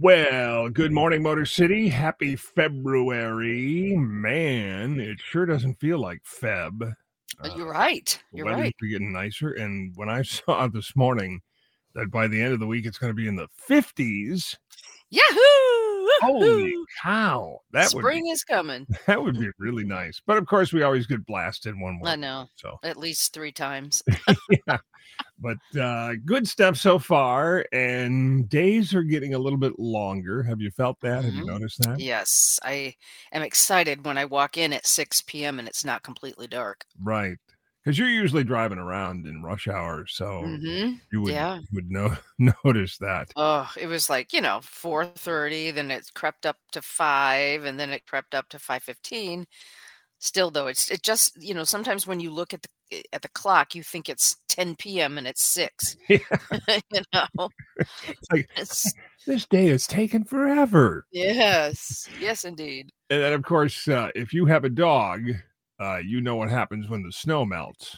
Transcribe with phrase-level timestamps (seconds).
[0.00, 1.88] Well, good morning, Motor City.
[1.88, 3.96] Happy February.
[3.96, 6.94] Man, it sure doesn't feel like Feb.
[7.40, 8.16] Uh, You're right.
[8.32, 8.74] You're weather's right.
[8.92, 9.50] getting nicer.
[9.50, 11.40] And when I saw this morning
[11.96, 14.54] that by the end of the week it's going to be in the 50s,
[15.10, 15.87] Yahoo!
[16.20, 18.86] Holy cow, that would Spring is coming.
[19.06, 20.20] that would be really nice.
[20.26, 22.08] But of course, we always get blasted one more.
[22.08, 22.48] I know.
[22.56, 24.02] So, At least three times.
[24.66, 24.78] yeah.
[25.40, 27.64] But uh, good stuff so far.
[27.72, 30.42] And days are getting a little bit longer.
[30.42, 31.24] Have you felt that?
[31.24, 31.46] Have you Mhm.
[31.46, 32.00] noticed that?
[32.00, 32.58] Yes.
[32.64, 32.94] I
[33.32, 35.58] am excited when I walk in at 6 p.m.
[35.60, 36.84] and it's not completely dark.
[37.00, 37.36] Right.
[37.84, 41.60] Because you're usually driving around in rush hour, so hmm you would Yeah.
[41.72, 42.16] would know
[42.64, 43.34] notice that.
[43.36, 47.90] Oh, it was like, you know, 4:30, then it crept up to 5 and then
[47.90, 49.46] it crept up to 5:15.
[50.20, 53.22] Still though, it's it just, you know, sometimes when you look at the eh, at
[53.22, 55.18] the clock, you think it's 10 p.m.
[55.18, 55.96] and it's 6.
[56.08, 56.18] Yeah.
[56.92, 57.50] you know.
[58.20, 61.06] It's like It's this day is taking forever.
[61.12, 62.08] yes.
[62.18, 62.90] Yes indeed.
[63.10, 65.22] And then of course, uh, if you have a dog,
[65.80, 67.96] uh, you know what happens when the snow melts.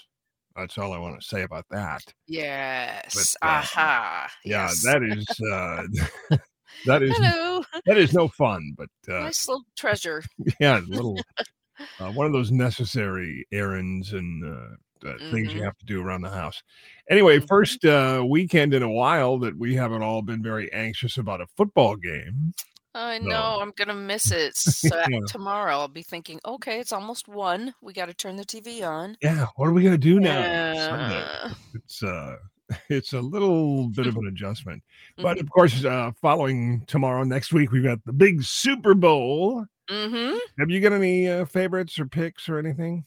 [0.57, 2.03] That's all I want to say about that.
[2.27, 3.37] Yes.
[3.43, 4.31] uh, Aha.
[4.45, 4.83] Yeah, yes.
[4.83, 6.37] that is uh,
[6.85, 7.65] that is Hello.
[7.87, 10.23] that is no fun, but uh, Nice little treasure.
[10.61, 11.25] yeah, little
[12.01, 15.65] uh, one of those necessary errands and uh, uh, things you Mhm.
[15.65, 16.63] have to do around the house.
[17.11, 17.49] Anyway, Mhm.
[17.49, 21.47] first uh, weekend in a while that we haven't all been very anxious about a
[21.57, 22.53] football game.
[22.95, 23.29] I No.
[23.29, 23.59] know.
[23.61, 24.55] I'm gonna miss it.
[24.57, 25.21] So Yeah.
[25.29, 27.75] tomorrow I'll be thinking, okay, it's almost one.
[27.81, 29.17] We got to turn the TV on.
[29.23, 31.53] Yeah, what are we gonna do now?
[31.75, 32.37] It's uh,
[32.89, 34.83] it's a little bit of an adjustment,
[35.17, 35.41] but Mhm.
[35.43, 39.67] of course, uh, following tomorrow, next week, we've got the big Super Bowl.
[39.89, 40.39] Mhm.
[40.59, 43.05] Have you got any uh, favorites or picks or anything?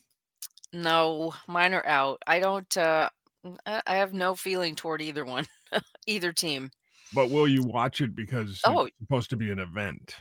[0.73, 2.21] No, mine are out.
[2.27, 2.77] I don't.
[2.77, 3.09] uh
[3.65, 5.45] I have no feeling toward either one,
[6.07, 6.71] either team.
[7.13, 10.15] But will you watch it because Oh, it's supposed to be an event?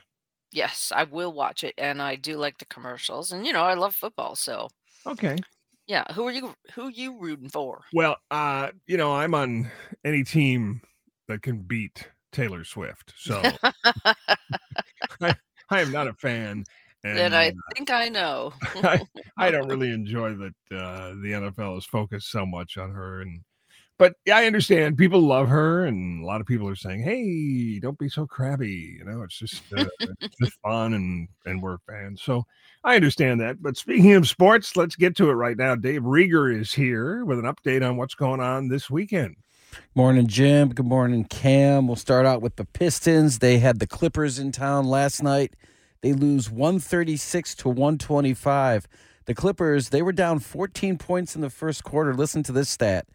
[0.52, 3.74] yes, I will watch it, and I do like the commercials, and you know, I
[3.74, 4.68] love football, so
[5.06, 5.44] Okay.
[5.86, 6.04] yeah.
[6.12, 6.54] Who are you?
[6.74, 7.82] Who you rooting for?
[7.92, 9.70] Well, uh, you know, I'm on
[10.04, 10.80] any team
[11.28, 13.12] that can beat Taylor Swift.
[13.16, 13.58] So
[15.20, 15.34] I,
[15.70, 16.64] I am not a fan.
[17.04, 18.52] And Then I uh, think I know.
[18.82, 19.00] I,
[19.36, 23.20] I don't really enjoy that uh, the NFL is focused so much on her.
[23.20, 23.42] And
[24.02, 27.78] but yeah, I understand people love her, and a lot of people are saying, "Hey,
[27.78, 31.78] don't be so crabby." You know, it's just uh, it's just fun, and and we're
[31.88, 32.20] fans.
[32.20, 32.42] So
[32.82, 33.62] I understand that.
[33.62, 35.76] But speaking of sports, let's get to it right now.
[35.76, 39.36] Dave Rieger is here with an update on what's going on this weekend.
[39.94, 40.70] Morning, Jim.
[40.70, 41.86] Good morning, Cam.
[41.86, 43.38] We'll start out with the Pistons.
[43.38, 45.54] They had the Clippers in town last night.
[46.00, 48.88] They lose 136 to 125.
[49.26, 52.12] The Clippers, they were down 14 points in the first quarter.
[52.12, 53.06] Listen to this stat.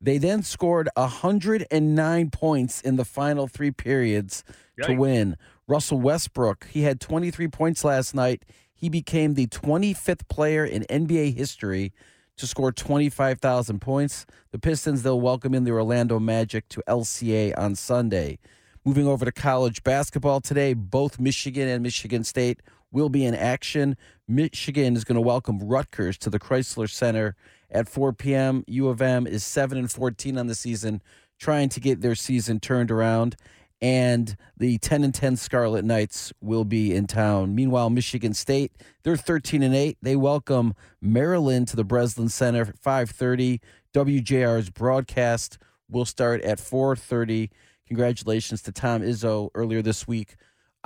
[0.00, 4.44] They then scored 109 points in the final three periods
[4.82, 5.36] to win.
[5.66, 8.44] Russell Westbrook, he had 23 points last night.
[8.72, 11.92] He became the 25th player in NBA history
[12.36, 14.26] to score 25,000 points.
[14.50, 18.38] The Pistons, they'll welcome in the Orlando Magic to LCA on Sunday.
[18.84, 22.60] Moving over to college basketball today, both Michigan and Michigan State
[22.96, 23.94] will be in action.
[24.26, 27.36] Michigan is going to welcome Rutgers to the Crisler Center
[27.70, 28.64] at 4 p.m.
[28.68, 31.02] U of M is 7 and 14 on the season,
[31.38, 33.36] trying to get their season turned around.
[33.82, 37.54] And the 10 and 10 Scarlet Knights will be in town.
[37.54, 39.98] Meanwhile, Michigan State, they're 13 and 8.
[40.00, 43.60] They welcome Maryland to the Breslin Center at 5:30.
[43.92, 45.58] WJR's broadcast
[45.90, 47.50] will start at 4:30.
[47.86, 50.36] Congratulations to Tom Izzo earlier this week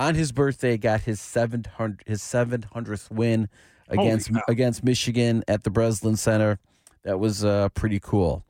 [0.01, 3.49] on his birthday got his 700 his 700th win
[3.89, 6.59] against against Michigan at the Breslin Center.
[7.05, 8.43] That was uh, pretty cool.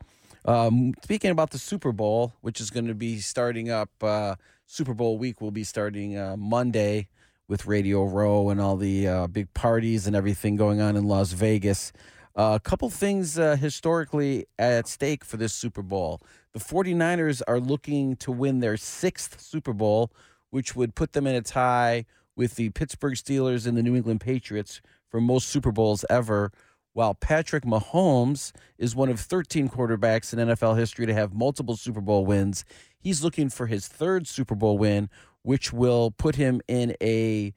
[0.45, 4.95] Um, speaking about the Super Bowl, which is going to be starting up, uh, Super
[4.95, 7.09] Bowl week will be starting uh, Monday
[7.49, 11.33] with Radio Row and all the uh, big parties and everything going on in Las
[11.33, 11.93] Vegas.
[12.37, 16.21] Uh, a couple things uh, historically at stake for this Super Bowl.
[16.53, 20.13] The 49ers are looking to win their sixth Super Bowl,
[20.51, 22.05] which would put them in a tie
[22.37, 26.53] with the Pittsburgh Steelers and the New England Patriots for most Super Bowls ever
[26.93, 32.01] while Patrick Mahomes is one of 13 quarterbacks in NFL history to have multiple Super
[32.01, 32.65] Bowl wins.
[32.99, 35.09] He's looking for his third Super Bowl win,
[35.43, 37.53] which will put him in a,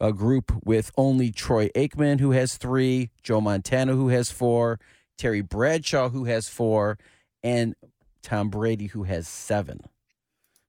[0.00, 4.80] a group with only Troy Aikman, who has three, Joe Montana, who has four,
[5.16, 6.98] Terry Bradshaw, who has four,
[7.42, 7.74] and
[8.22, 9.80] Tom Brady, who has seven.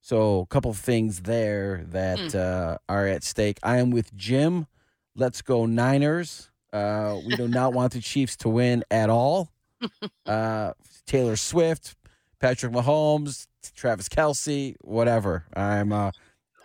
[0.06, 3.58] So, a couple things there that uh, are at stake.
[3.64, 4.68] I am with Jim.
[5.16, 6.52] Let's go Niners.
[6.74, 9.50] Uh, we do not want the Chiefs to win at all.
[10.26, 10.72] Uh,
[11.06, 11.96] Taylor Swift,
[12.40, 15.44] Patrick Mahomes, Travis Kelce, whatever.
[15.54, 16.12] I'm uh,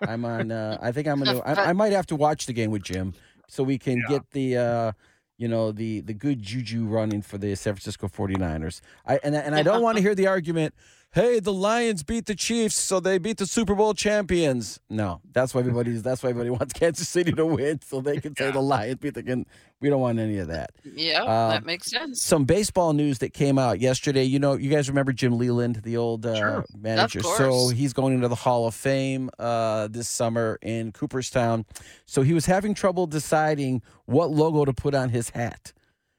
[0.00, 0.52] I'm on.
[0.52, 1.40] Uh, I think I'm gonna.
[1.40, 3.14] I, I might have to watch the game with Jim
[3.48, 4.08] so we can Yeah.
[4.08, 4.56] get the.
[4.56, 4.92] Uh,
[5.36, 8.80] you know the the good juju running for the San Francisco 49ers.
[9.06, 10.74] I and and I don't want to hear the argument.
[11.12, 14.78] Hey, the Lions beat the Chiefs, so they beat the Super Bowl champions.
[14.90, 16.02] No, that's why everybody's.
[16.08, 19.14] That's why everybody wants Kansas City to win, so they can say the Lions beat
[19.14, 19.22] the.
[19.22, 19.46] Can
[19.80, 20.70] we don't want any of that.
[20.84, 22.20] Yeah, Um, that makes sense.
[22.20, 24.24] Some baseball news that came out yesterday.
[24.24, 26.64] You know, you guys remember Jim Leyland, the old uh, Sure.
[26.76, 27.20] manager.
[27.22, 31.64] So he's going into the Hall of Fame uh, this summer in Cooperstown.
[32.06, 35.72] So he was having trouble deciding what logo to put on his hat,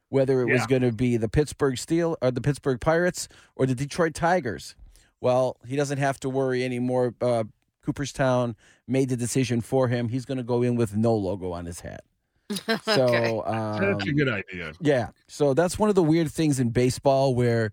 [0.10, 3.76] whether it was going to be the Pittsburgh Steel or the Pittsburgh Pirates or the
[3.76, 4.76] Detroit Tigers.
[5.22, 7.14] Well, he doesn't have to worry anymore.
[7.22, 7.44] Uh,
[7.84, 8.56] Cooperstown
[8.88, 10.10] made the decision for him.
[10.10, 12.04] He's going to go in with no logo on his hat.
[12.84, 13.40] So okay.
[13.46, 14.74] um, That's a good idea.
[14.82, 15.10] yeah.
[15.28, 17.72] So that's one of the weird things in baseball where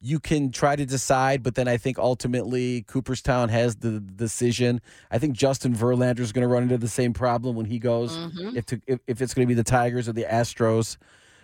[0.00, 4.80] you can try to decide, but then I think ultimately Cooperstown has the decision.
[5.10, 8.16] I think Justin Verlander is going to run into the same problem when he goes
[8.16, 8.54] Mhm.
[8.54, 10.98] if to, if, if it's going to be the Tigers or the Astros.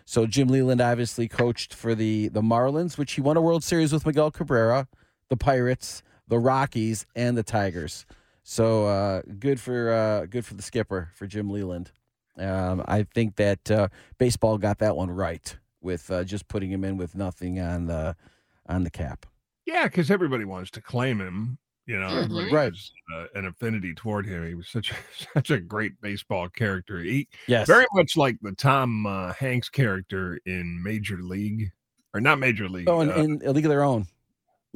[0.04, 3.92] So Jim Leyland obviously coached for the the Marlins, which he won a World Series
[3.92, 4.86] with Miguel Cabrera,
[5.28, 8.06] the Pirates, the Rockies, and the Tigers.
[8.42, 11.90] So uh, good for uh, good for the skipper for Jim Leyland.
[12.36, 16.84] Um, I think that uh, baseball got that one right with uh, just putting him
[16.84, 18.16] in with nothing on the
[18.66, 19.26] on the cap.
[19.66, 21.58] Yeah, because everybody wants to claim him.
[21.86, 22.50] You know, Mhm.
[22.50, 22.72] Right.
[23.14, 24.46] uh, an affinity toward him.
[24.48, 24.94] He was such a,
[25.34, 26.98] such a great baseball character.
[27.00, 31.70] He Yes, very much like the Tom uh, Hanks character in Major League,
[32.14, 34.06] or not Major League, Oh, in, uh, in a league of their own.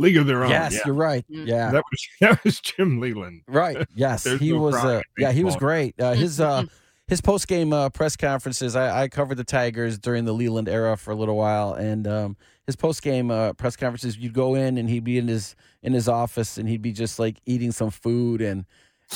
[0.01, 0.51] League of Their Own.
[0.51, 0.81] yes, yeah.
[0.87, 1.25] you're right.
[1.29, 1.47] Mm.
[1.49, 3.43] Yeah, that was that was Jim Leyland.
[3.49, 3.85] Right.
[3.97, 4.77] Yes, he no was.
[4.77, 5.99] Uh, yeah, he was great.
[6.01, 6.65] Uh, his uh,
[7.09, 8.77] his post game uh, press conferences.
[8.77, 12.37] I, I covered the Tigers during the Leyland era for a little while, and um,
[12.69, 14.19] his post game uh, press conferences.
[14.19, 17.19] You'd go in, and he'd be in his in his office, and he'd be just
[17.19, 18.67] like eating some food, and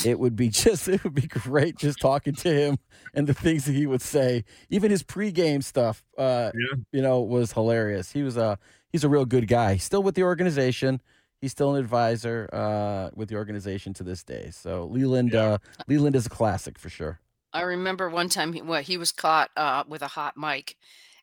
[0.06, 2.78] it would be just it would be great just talking to him
[3.12, 4.42] and the things that he would say.
[4.70, 6.78] Even his pregame stuff, uh, Yeah.
[6.92, 8.10] you know, was hilarious.
[8.10, 8.58] He was a
[8.90, 9.76] he's a real good guy.
[9.76, 11.02] Still with the organization.
[11.42, 14.48] He's still an advisor uh, with the organization to this day.
[14.50, 15.42] So Leyland, Yeah.
[15.42, 15.58] uh,
[15.88, 17.20] Leyland is a classic for sure.
[17.52, 20.76] I remember one time he, what, he was caught uh, with a hot mic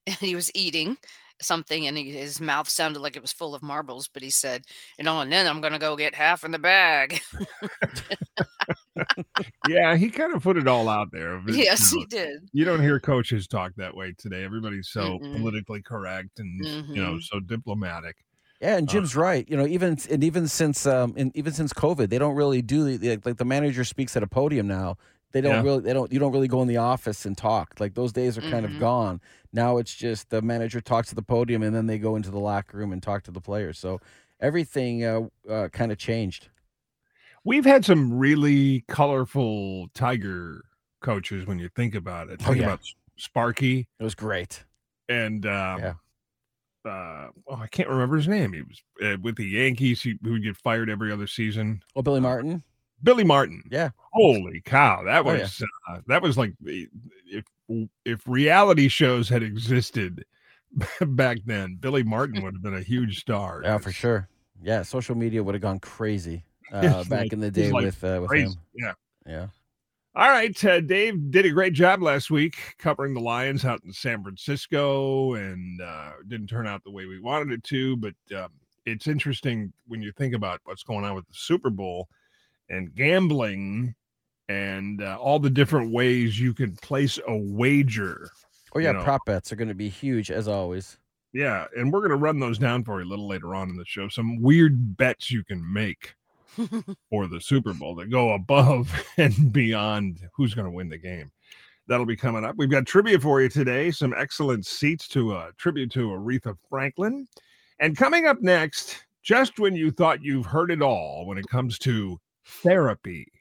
[0.05, 0.97] and he was eating
[1.41, 4.63] something and he, his mouth sounded like it was full of marbles, but he said,
[4.97, 7.21] you know, and then I'm going to go get half in the bag.
[9.63, 11.33] Yeah, he kind of put it all out there.
[11.36, 12.50] of it, you yes, know, he did.
[12.53, 14.44] you don't hear coaches talk that way today.
[14.44, 15.31] Everybody's so Mm-mm.
[15.31, 17.19] politically correct and you know Mhm.
[17.19, 18.18] so diplomatic.
[18.62, 19.47] Yeah, and Uh, Jim's right.
[19.50, 22.83] You know, even and even since um, and even since COVID, they don't really do
[22.83, 24.97] the, the like the manager speaks at a podium now.
[25.31, 25.62] They don't Yeah.
[25.62, 27.75] really they don't you don't really go in the office and talk.
[27.80, 28.77] Like those days are kind of Mhm.
[28.77, 29.21] gone.
[29.51, 32.39] Now it's just the manager talks to the podium and then they go into the
[32.39, 33.79] locker room and talk to the players.
[33.79, 33.99] So
[34.39, 36.49] everything uh, uh, kind of changed.
[37.43, 40.61] We've had some really colorful Tiger
[41.01, 42.41] coaches when you think about it.
[42.43, 42.63] Oh, Think yeah.
[42.65, 42.81] about
[43.17, 44.63] Sparky It was great.
[45.07, 45.93] and um, Yeah.
[46.85, 48.53] uh, oh, I can't remember his name.
[48.53, 50.01] He was uh, with the Yankees.
[50.01, 51.81] He, who would get fired every other season.
[51.95, 52.61] Oh, Billy Martin.
[53.01, 53.63] Billy Martin.
[53.71, 53.91] Yeah.
[54.11, 55.03] Holy cow!
[55.05, 55.41] That Oh, yeah.
[55.43, 57.45] was uh, that was like if
[58.06, 60.25] if reality shows had existed
[61.01, 63.62] back then, Billy Martin would have been a huge star.
[63.63, 64.27] Yeah, for sure.
[64.62, 68.04] Yeah, social media would have gone crazy uh, back like- in the day like with
[68.04, 68.48] uh, with Crazy.
[68.48, 68.56] him.
[68.75, 68.94] Yeah.
[69.25, 69.48] Yeah.
[70.16, 73.94] All right, uh, Dave did a great job last week covering the Lions out in
[73.94, 77.95] San Francisco, and uh, didn't turn out the way we wanted it to.
[77.95, 78.49] But um,
[78.85, 82.09] it's interesting when you think about what's going on with the Super Bowl
[82.69, 83.94] and gambling,
[84.49, 88.29] and uh, all the different ways you can place a wager.
[88.75, 89.03] Oh You yeah, know.
[89.03, 90.97] prop bets are going to be huge as always.
[91.31, 93.77] Yeah, and we're going to run those down for you a little later on in
[93.77, 94.09] the show.
[94.09, 96.15] Some weird bets you can make
[97.09, 101.31] for the Super Bowl that go above and beyond who's going to win the game.
[101.87, 102.56] That'll be coming up.
[102.57, 103.91] We've got trivia for you today.
[103.91, 107.27] Some excellent seats to a tribute to Aretha Franklin.
[107.79, 111.77] And coming up next, just when you thought you've heard it all when it comes
[111.79, 113.38] to therapy, and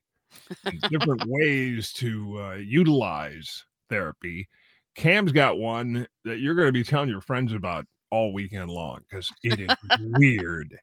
[0.91, 4.49] different ways to uh, utilize therapy,
[4.95, 9.01] Cam's got one that you're going to be telling your friends about all weekend long
[9.09, 10.77] because it is weird.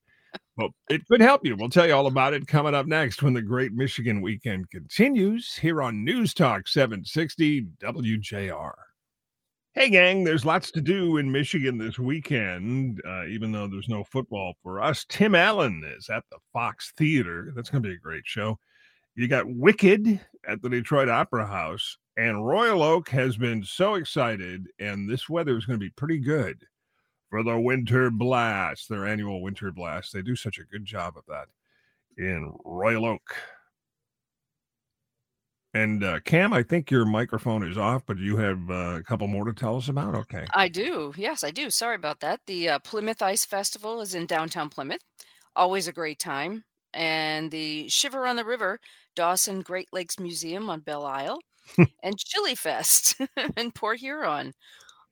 [0.58, 1.56] But it could help you.
[1.56, 5.54] We'll tell you all about it coming up next when the Great Michigan Weekend continues
[5.54, 8.74] here on News Talk 760 WJR.
[9.74, 14.06] Hey, gang, there's lots to do in Michigan this weekend, uh, even though there's no
[14.06, 15.06] football for us.
[15.10, 17.52] Tim Allen is at the Fox Theater.
[17.54, 18.58] That's going to be a great show.
[19.16, 24.68] You got Wicked at the Detroit Opera House, and Royal Oak has been so excited,
[24.80, 26.66] and this weather is going to be pretty good
[27.30, 30.14] for the Winter Blast, their annual Winter Blast.
[30.14, 31.48] They do such a good job of that
[32.18, 33.36] in Royal Oak.
[35.74, 39.28] And uh, Cam, I think your microphone is off, but you have uh, a couple
[39.28, 40.16] more to tell us about.
[40.16, 40.46] Okay.
[40.54, 41.14] I do.
[41.18, 41.70] Yes, I do.
[41.70, 42.40] Sorry about that.
[42.48, 45.02] The uh, Plymouth Ice Festival is in downtown Plymouth.
[45.54, 46.64] Always a great time.
[46.94, 48.80] And the Shiver on the River,
[49.16, 51.40] Dossin Great Lakes Museum on Belle Isle,
[52.04, 53.16] and Chili Fest
[53.58, 54.54] in Port Huron.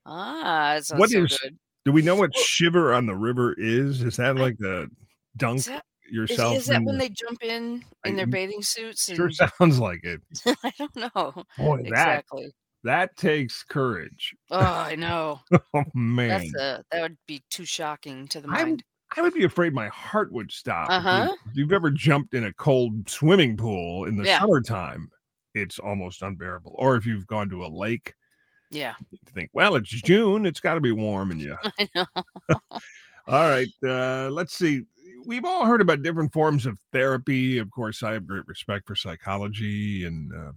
[0.05, 1.57] Ah, that What so is- good.
[1.85, 4.01] Do we know what Shiver on the River is?
[4.01, 4.89] Is that like the
[5.35, 6.55] dunk Is that, is, yourself?
[6.55, 9.13] is that when the- they jump in I- in their bathing suits?
[9.13, 10.21] Sure sounds like it.
[10.63, 12.53] I don't know Boy, that exactly.
[12.85, 14.33] that takes courage.
[14.49, 15.41] Oh, I know.
[15.73, 16.29] Oh man.
[16.29, 18.83] That's a that would be too shocking to the mind.
[19.15, 20.89] I would be afraid my heart would stop.
[20.89, 21.33] Uh-huh.
[21.49, 24.39] If you've ever jumped in a cold swimming pool in the Yeah.
[24.39, 25.09] summertime,
[25.53, 26.75] it's almost unbearable.
[26.77, 28.13] Or if you've gone to a lake,
[28.71, 31.55] Yeah, you think, well, it's June, it's got to be warm, and you.
[31.79, 32.05] I know.
[33.27, 34.83] All right, uh, let's see.
[35.25, 37.57] We've all heard about different forms of therapy.
[37.59, 40.51] Of course, I have great respect for psychology and uh,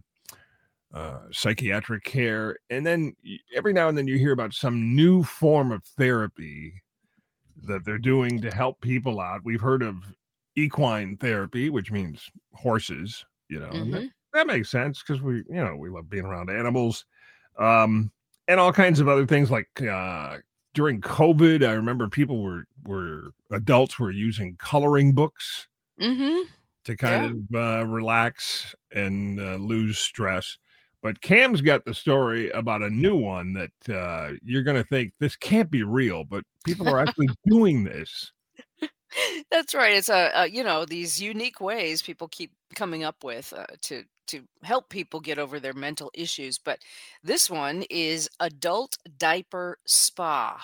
[0.97, 2.57] uh, psychiatric care.
[2.71, 3.15] And then
[3.55, 6.83] every now and then you hear about some new form of therapy
[7.65, 9.43] that they're doing to help people out.
[9.45, 10.15] We've heard of
[10.57, 15.65] equine therapy, which means horses, you know, and that, that makes sense because we, you
[15.65, 17.05] know, we love being around animals.
[17.59, 18.13] Um,
[18.49, 20.39] and all kinds of other things like uh,
[20.75, 25.69] during COVID, I remember people were were adults were using coloring books
[26.01, 26.47] Mhm.
[26.85, 30.59] to kind of uh, relax and uh, lose stress.
[31.03, 35.13] But Cam's got the story about a new one that uh, you're going to think
[35.21, 38.33] this can't be real, but people are actually doing this.
[39.51, 39.95] That's right.
[39.95, 44.05] It's a, a you know these unique ways people keep coming up with uh, to
[44.27, 46.59] to help people get over their mental issues.
[46.59, 46.81] But
[47.23, 50.63] this one is adult diaper spa.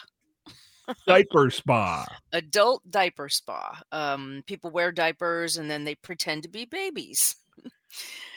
[1.06, 2.04] Diaper spa.
[2.32, 3.80] Adult diaper spa.
[3.92, 7.36] Um, people wear diapers and then they pretend to be babies.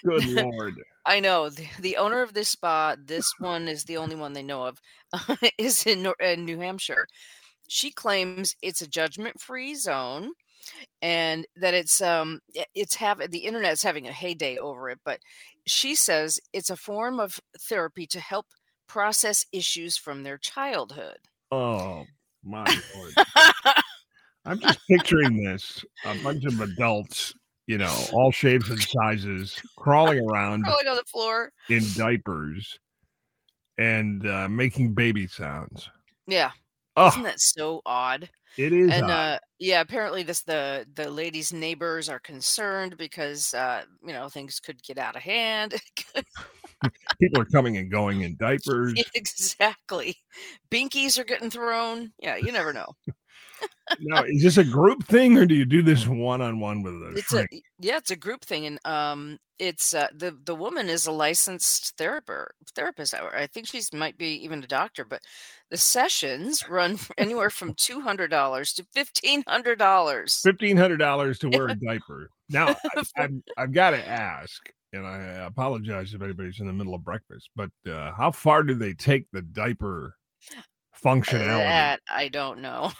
[0.05, 0.75] Good lord.
[1.05, 2.95] I know the, the owner of this spa.
[2.97, 4.81] This one is the only one they know of.
[5.57, 7.07] is in, in New Hampshire.
[7.67, 10.31] She claims it's a judgment-free zone,
[11.01, 12.39] and that it's um
[12.74, 15.00] it's having the internet's having a heyday over it.
[15.03, 15.19] But
[15.65, 18.47] she says it's a form of therapy to help
[18.88, 21.17] process issues from their childhood.
[21.51, 22.05] Oh
[22.43, 23.13] my lord.
[24.45, 27.33] I'm just picturing this a bunch of adults,
[27.67, 31.51] you know, all shapes and sizes, crawling around Crawling on the floor.
[31.69, 32.77] in diapers
[33.77, 35.89] and uh, making baby sounds.
[36.27, 36.51] Yeah,
[36.98, 38.29] Oh, isn't that so odd?
[38.57, 38.89] it is.
[38.89, 39.10] and odd.
[39.12, 44.62] uh yeah apparently this the the lady's neighbors are concerned because uh you know things
[44.62, 45.74] could get out of hand
[47.19, 48.93] People are coming and going in diapers.
[49.13, 50.15] exactly
[50.72, 52.88] binkies are getting thrown yeah you never know
[54.00, 56.93] now, is this a group thing or do you do this one on one with
[56.93, 57.47] a it's a
[57.79, 61.95] yeah it's a group thing and um it's uh the the woman is a licensed
[61.97, 65.21] therapist therapist I, think she's might be even a doctor but
[65.71, 72.29] the sessions run anywhere from $200 to $1500 Fifteen hundred dollars to wear a diaper.
[72.50, 74.62] Now, I, I've, I've got to ask,
[74.93, 78.75] and I apologize if anybody's in the middle of breakfast, but uh, how far do
[78.75, 80.15] they take the diaper
[81.03, 81.63] functionality?
[81.63, 82.91] that i don't know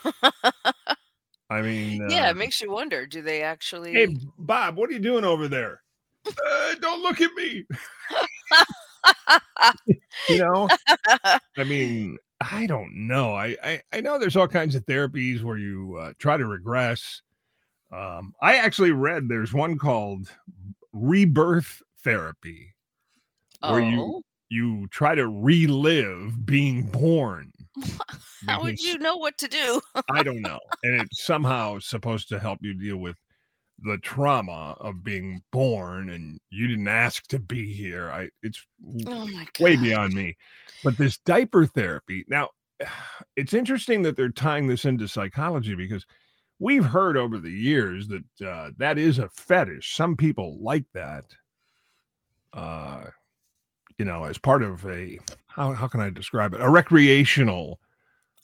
[1.48, 4.92] I mean, yeah uh, it makes you wonder do they actually hey, Bob, what are
[4.92, 5.82] you doing over there?
[6.26, 7.64] Uh, don't look at me.
[10.28, 10.68] You know,
[11.56, 13.34] I mean, I don't know.
[13.34, 17.22] I, I I know there's all kinds of therapies where you uh, try to regress.
[17.92, 20.28] Um, I actually read there's one called
[20.92, 22.74] rebirth therapy
[23.60, 27.52] where you Oh, you try to relive being born.
[28.46, 29.80] how would you know what to do?
[30.10, 30.58] I don't know.
[30.82, 33.16] And it's somehow supposed to help you deal with
[33.80, 38.10] the trauma of being born and you didn't ask to be here.
[38.10, 38.64] I it's
[39.06, 39.60] Oh my god.
[39.60, 40.36] way beyond me.
[40.82, 42.50] But this diaper therapy, now
[43.36, 46.06] it's interesting that they're tying this into psychology because
[46.58, 49.94] we've heard over the years that uh, that is a fetish.
[49.94, 51.24] Some people like that,
[52.52, 53.04] uh,
[53.98, 56.60] you know, as part of a how how can I describe it?
[56.60, 57.80] A recreational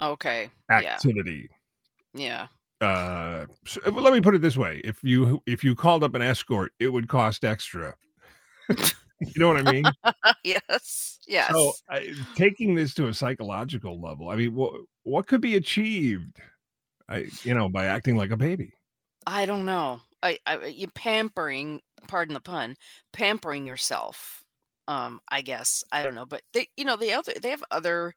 [0.00, 0.50] Okay.
[0.68, 0.78] Yeah.
[0.78, 1.48] activity.
[2.14, 2.48] Yeah.
[2.80, 6.14] Uh, so, uh, let me put it this way: if you if you called up
[6.14, 7.94] an escort, it would cost extra.
[8.68, 8.76] you
[9.36, 9.84] know what I mean?
[10.44, 11.08] yes.
[11.28, 11.52] Yes.
[11.52, 14.72] So, I, taking this to a psychological level, I mean, what
[15.04, 16.36] what could be achieved?
[17.08, 18.72] I, you know, by acting like a baby.
[19.24, 20.00] I don't know.
[20.20, 22.76] I, I you pampering, pardon the pun,
[23.12, 24.41] pampering yourself.
[24.88, 28.14] Um, I guess I don't know, but they, you know, they other they have other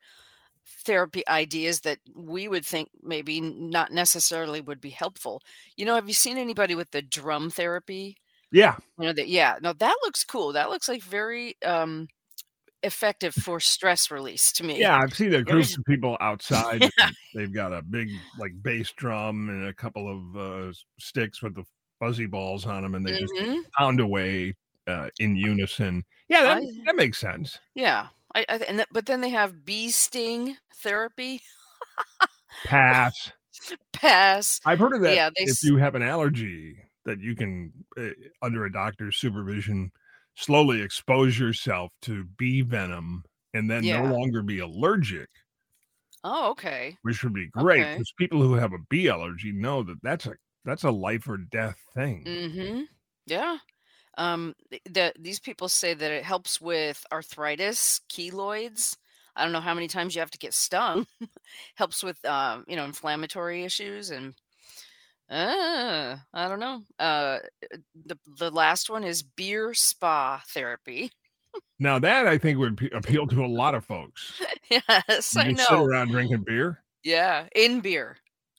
[0.86, 5.42] therapy ideas that we would think maybe not necessarily would be helpful.
[5.78, 8.18] You know, have you seen anybody with the drum therapy?
[8.52, 10.54] Yeah, You know that yeah, no, that looks cool.
[10.54, 12.08] That looks like very um
[12.84, 14.80] effective for stress release to me.
[14.80, 14.98] yeah.
[14.98, 16.90] I've seen a group of people outside.
[17.00, 17.10] Yeah.
[17.34, 21.66] They've got a big like bass drum and a couple of uh, sticks with the
[22.00, 23.64] fuzzy balls on them, and they just Mhm.
[23.78, 24.56] pound away
[24.88, 26.04] uh, in unison.
[26.30, 27.60] Yeah, that, I- that makes sense.
[27.76, 28.08] Yeah.
[28.34, 31.42] I, I and that, but then they have bee sting therapy.
[32.66, 33.32] Pass.
[33.94, 34.60] Pass.
[34.66, 35.16] I've heard of that.
[35.16, 38.10] Yeah, if s- you have an allergy, that you can, uh,
[38.42, 39.92] under a doctor's supervision,
[40.36, 43.24] slowly expose yourself to bee venom
[43.54, 44.02] and then Yeah.
[44.02, 45.30] no longer be allergic,
[46.24, 46.98] Oh, okay.
[47.04, 47.94] which would be great Okay.
[47.94, 50.34] because people who have a bee allergy know that that's a
[50.66, 52.26] that's a life or death thing.
[52.26, 52.82] Mm-hmm.
[53.28, 53.58] Yeah.
[54.18, 58.98] Um, th- the, these people say that it helps with arthritis, keloids.
[59.36, 61.06] I don't know how many times you have to get stung.
[61.76, 64.34] helps with um, you know, inflammatory issues and
[65.30, 66.84] uh, I don't know.
[67.00, 67.40] Uh,
[68.06, 71.12] the the last one is beer spa therapy.
[71.80, 74.40] Now that I think would pe- appeal to a lot of folks.
[74.70, 75.84] yes, You I just sit know.
[75.84, 76.84] around drinking beer.
[77.04, 78.18] Yeah, in beer,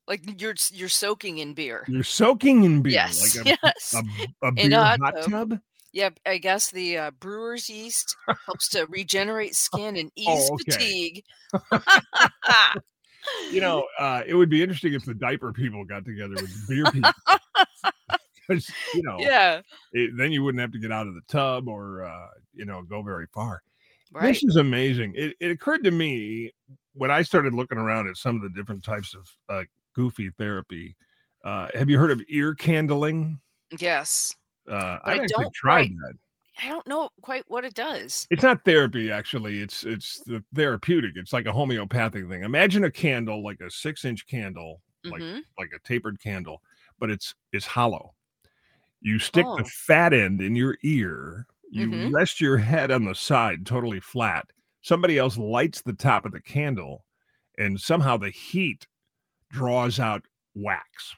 [0.09, 1.85] like you're you're soaking in beer.
[1.89, 3.95] You're soaking in beer, Yes, like a, yes.
[3.95, 5.31] a, a In beer a hot, hot tub.
[5.51, 5.61] tub.
[5.93, 10.73] Yeah, I guess the uh, brewer's yeast helps to regenerate skin and ease Oh, okay.
[10.73, 11.25] fatigue.
[13.51, 16.85] You know, uh, it would be interesting if the diaper people got together with beer
[16.93, 17.11] people.
[18.95, 19.61] you know, yeah,
[19.93, 22.83] it, then you wouldn't have to get out of the tub or uh, you know
[22.83, 23.63] go very far.
[24.13, 24.29] right.
[24.29, 25.13] This is amazing.
[25.17, 26.53] It, it occurred to me
[26.95, 29.65] when I started looking around at some of the different types of uh,
[29.97, 30.97] goofy therapy.
[31.45, 33.41] Uh, have you heard of ear candling?
[33.79, 34.35] Yes,
[34.71, 36.15] Uh, I actually don't tried that.
[36.59, 38.29] I don't know quite what it does.
[38.31, 39.61] It's not therapy, actually.
[39.61, 41.13] It's it's the therapeutic.
[41.17, 42.43] It's like a homeopathic thing.
[42.43, 46.61] Imagine a candle, like a six inch candle, like hmm like a tapered candle,
[46.99, 48.15] but it's it's hollow.
[49.01, 49.57] You stick Oh.
[49.57, 51.47] the fat end in your ear.
[51.71, 52.13] You Mhm.
[52.15, 54.51] rest your head on the side, totally flat.
[54.83, 57.07] Somebody else lights the top of the candle,
[57.59, 58.87] and somehow the heat
[59.57, 60.23] draws out
[60.55, 61.15] wax.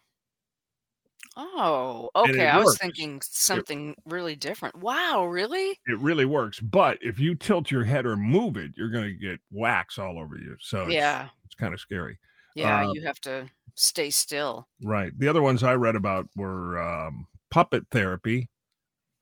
[1.36, 2.46] Oh, okay.
[2.46, 4.76] it I was thinking something really different.
[4.76, 5.78] Wow, really?
[5.86, 6.58] It really works.
[6.58, 10.18] But if you tilt your head or move it, you're going to get wax all
[10.18, 10.56] over you.
[10.60, 12.18] So it's, Yeah, it's kind of scary.
[12.56, 12.88] yeah.
[12.88, 14.66] uh, you have to stay still.
[14.82, 15.12] Right.
[15.16, 18.48] The other ones I read about were um, puppet therapy.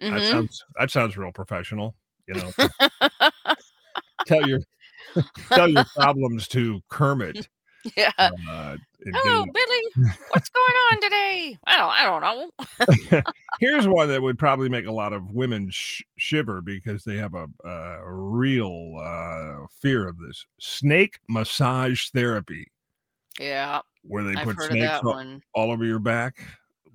[0.01, 0.31] That Mhm.
[0.31, 1.97] sounds that sounds real professional.
[2.29, 2.51] You know,
[4.27, 4.61] tell your
[5.49, 7.49] tell your problems to Kermit.
[7.97, 8.11] yeah.
[8.19, 10.09] Uh, Hello, Billy.
[10.31, 11.59] What's going on today?
[11.67, 13.23] Well, I don't know.
[13.61, 17.35] Here's one that would probably make a lot of women sh- shiver because they have
[17.35, 22.67] a, a real uh, fear of this snake massage therapy,
[23.39, 26.43] Yeah, where they I've put snakes all, all over your back.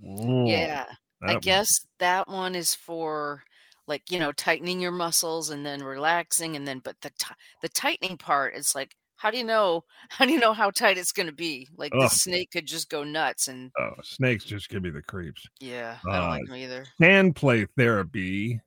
[0.01, 0.85] Whoa, Yeah.
[1.23, 3.43] I would- guess that one is for
[3.87, 7.69] like, you know, tightening your muscles and then relaxing and then but the ti the
[7.69, 11.11] tightening part is like how do you know how do you know how tight it's
[11.11, 11.67] going to be?
[11.77, 15.45] Like the snake could just go nuts and Oh, snakes just give me the creeps.
[15.59, 16.85] yeah, I don't Uh, like them either.
[17.01, 18.59] Sand play therapy,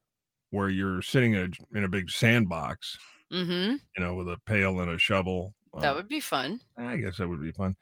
[0.51, 2.97] where you're sitting in a, in a big sandbox,
[3.33, 3.73] Mm-hmm.
[3.97, 5.55] you know, with a pail and a shovel.
[5.81, 6.61] That Uh, would be fun.
[6.77, 7.75] I guess that would be fun.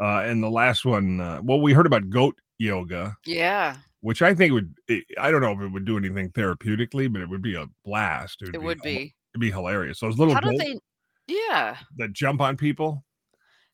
[0.00, 4.34] Uh, and the last one, uh, well, we heard about goat yoga, Yeah, which I
[4.34, 4.74] think would,
[5.18, 8.40] I don't know if it would do anything therapeutically, but it would be a blast.
[8.42, 9.14] it would hila- be.
[9.34, 10.00] It'd be hilarious.
[10.00, 10.78] Those little How do goats they
[11.26, 11.76] Yeah.
[11.96, 13.04] that jump on people.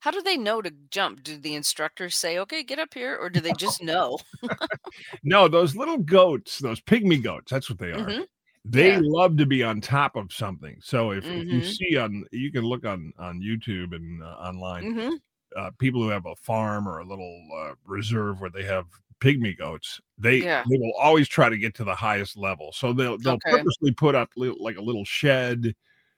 [0.00, 1.22] How do they know to jump?
[1.22, 4.18] Do the instructors say, "Okay, get up here," or do they just know?
[5.22, 8.06] No, those little goats, those pygmy goats, that's what they are.
[8.06, 8.26] Mhm.
[8.64, 9.00] They Yeah.
[9.02, 10.78] love to be on top of something.
[10.82, 14.94] So if, if you see on, you can look on on YouTube and uh, online.
[14.94, 15.20] Mhm.
[15.56, 18.86] uh, people who have a farm or a little uh, reserve where they have
[19.20, 20.64] pygmy goats, they Yeah.
[20.70, 22.72] they will always try to get to the highest level.
[22.72, 23.50] So they'll they'll Okay.
[23.50, 25.74] purposely put up li- like a little shed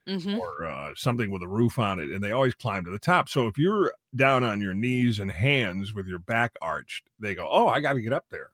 [0.09, 0.39] Mhm.
[0.39, 3.29] or uh, something with a roof on it, and they always climb to the top.
[3.29, 7.49] So if you're down on your knees and hands with your back arched, they go,
[7.51, 8.51] "Oh, I got to get up there."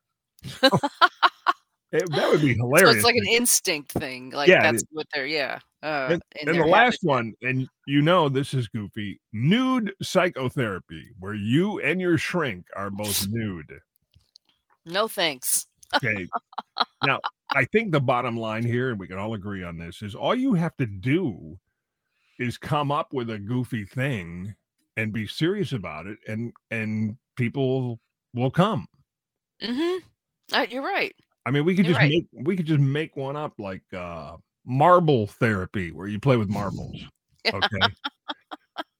[1.90, 2.96] It- that would be So hilarious.
[2.96, 4.28] it's like an instinct thing.
[4.30, 5.58] Like Yeah, that's what they're yeah.
[5.82, 11.34] Uh, and, and the last one, and you know this is goofy, nude psychotherapy, where
[11.34, 13.72] you and your shrink are both nude.
[14.84, 15.66] No thanks.
[15.96, 16.28] Okay.
[17.06, 17.20] now,
[17.54, 20.34] I think the bottom line here, and we can all agree on this, is all
[20.34, 21.58] you have to do
[22.38, 24.54] is come up with a goofy thing
[24.96, 28.00] and be serious about it, and and people
[28.34, 28.86] will come.
[29.62, 30.06] Mm-hmm.
[30.52, 31.14] Uh, you're right.
[31.46, 32.10] I mean, we could You're just right.
[32.10, 36.48] make we could just make one up like uh marble therapy where you play with
[36.48, 36.96] marbles.
[37.46, 37.78] Okay.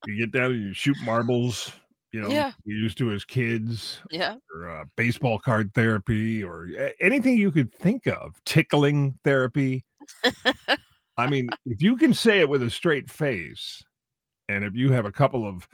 [0.06, 1.70] you get down and you shoot marbles
[2.12, 2.52] you know, Yeah.
[2.64, 4.36] used to as kids, Yeah.
[4.54, 6.68] or uh, baseball card therapy, or
[7.00, 9.84] anything you could think of, tickling therapy.
[11.16, 13.82] I mean, if you can say it with a straight face,
[14.48, 15.68] and if you have a couple of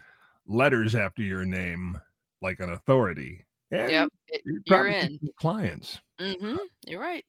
[0.46, 2.00] letters after your name,
[2.42, 4.08] like an authority, yeah, Yep.
[4.44, 5.18] you're, You're in.
[5.38, 6.00] clients.
[6.18, 7.24] hmm You're right.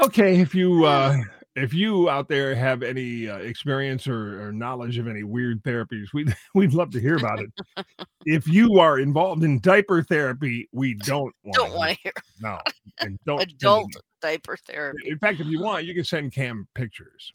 [0.00, 1.16] Okay, if you uh
[1.54, 6.06] if you out there have any uh, experience or, or knowledge of any weird therapies,
[6.14, 7.86] we'd we'd love to hear about it.
[8.26, 12.58] if you are involved in diaper therapy, we don't want Don't want to hear no,
[13.00, 15.10] and don't adult diaper therapy.
[15.10, 17.32] In fact, if you want, you can send Cam pictures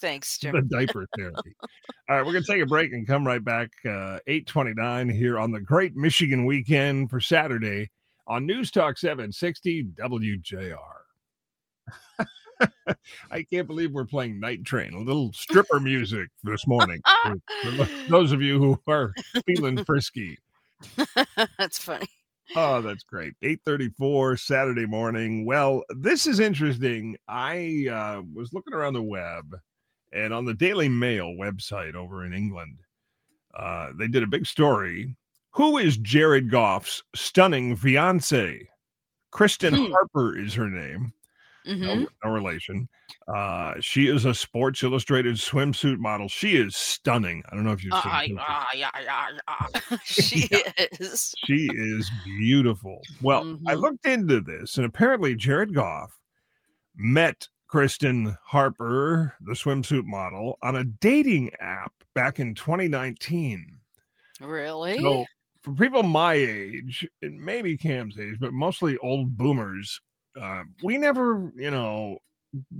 [0.00, 0.54] Thanks, Jim.
[0.54, 1.54] the diaper therapy.
[2.08, 3.70] All right, we're gonna take a break and come right back.
[3.84, 7.90] Uh, Eight twenty nine here on the Great Michigan Weekend for Saturday
[8.26, 10.76] on News Talk seven sixty WJR.
[13.30, 17.00] I can't believe we're playing Night Train, a little stripper music this morning.
[17.62, 19.12] for- for those of you who are
[19.46, 20.38] feeling frisky.
[21.58, 22.06] That's funny.
[22.56, 23.34] Oh, that's great.
[23.42, 25.46] 834 Saturday morning.
[25.46, 27.16] Well, this is interesting.
[27.28, 29.56] I uh, was looking around the web
[30.12, 32.80] and on the Daily Mail website over in England,
[33.56, 35.16] uh, they did a big story.
[35.52, 38.68] Who is Jared Goff's stunning fiance?
[39.30, 39.92] Christen Hmm.
[39.92, 41.12] Harper is her name.
[41.64, 42.88] Hmm No, no relation.
[43.28, 46.28] Uh, she is a Sports Illustrated swimsuit model.
[46.28, 47.42] She is stunning.
[47.50, 48.38] I don't know if you've seen Ah, pictures.
[48.48, 49.80] ah, yeah, yeah,
[50.50, 50.58] yeah.
[50.58, 50.62] she
[51.00, 51.34] is.
[51.36, 53.08] She is beautiful.
[53.20, 53.80] Well, I Mhm.
[53.80, 56.18] looked into this, and apparently Jared Goff
[56.96, 63.80] met Christen Harper, the swimsuit model, on a dating app back in 2019.
[64.40, 64.98] Really?
[64.98, 65.26] So,
[65.62, 70.00] for people my age, and maybe Cam's age, but mostly old boomers,
[70.40, 72.18] uh, we never, you know,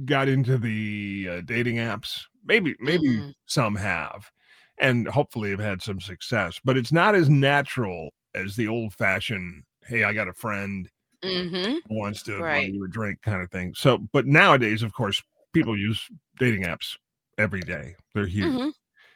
[0.05, 2.23] got into the uh, dating apps.
[2.45, 3.33] Maybe, maybe Mhm.
[3.47, 4.31] some have,
[4.79, 6.61] and hopefully have had some success.
[6.65, 9.65] But it's not as natural as the old fashioned.
[9.85, 10.89] Hey, I got a friend
[11.23, 12.71] hmm who wants to buy Right.
[12.73, 13.75] you a drink kind of thing.
[13.75, 16.09] So, but nowadays, of course, people use
[16.39, 16.97] dating apps
[17.39, 17.97] every day.
[18.15, 18.71] They're huge hmm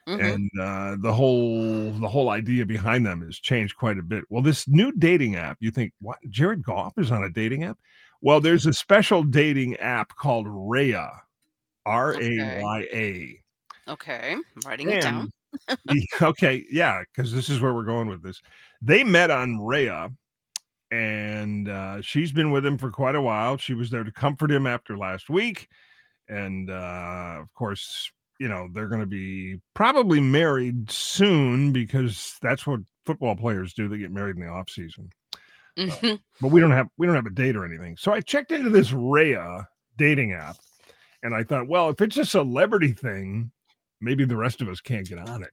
[0.07, 4.25] hmm and uh, the whole the whole idea behind them has changed quite a bit.
[4.31, 6.19] Well, this new dating app, you think what?
[6.31, 7.79] Jared Goff is on a dating app?
[8.25, 11.11] Well, there's a special dating app called Raya,
[11.85, 13.41] R A Y A.
[13.87, 14.33] Okay.
[14.33, 15.31] I'm writing it down.
[16.23, 18.41] okay, yeah, because this is where we're going with this.
[18.81, 20.11] They met on Raya,
[20.91, 23.59] and uh, she's been with him for quite a while.
[23.59, 25.69] She was there to comfort him after last week,
[26.27, 28.11] and uh, of course,
[28.41, 33.87] you know they're going to be probably married soon because that's what football players do.
[33.87, 35.11] They get married in the off season.
[35.79, 36.21] Mhm.
[36.41, 37.97] But we don't have we don't have a date or anything.
[37.97, 40.57] So I checked into this Raya dating app,
[41.23, 43.51] and I thought, well, if it's a celebrity thing,
[44.01, 45.53] maybe the rest of us can't get on it.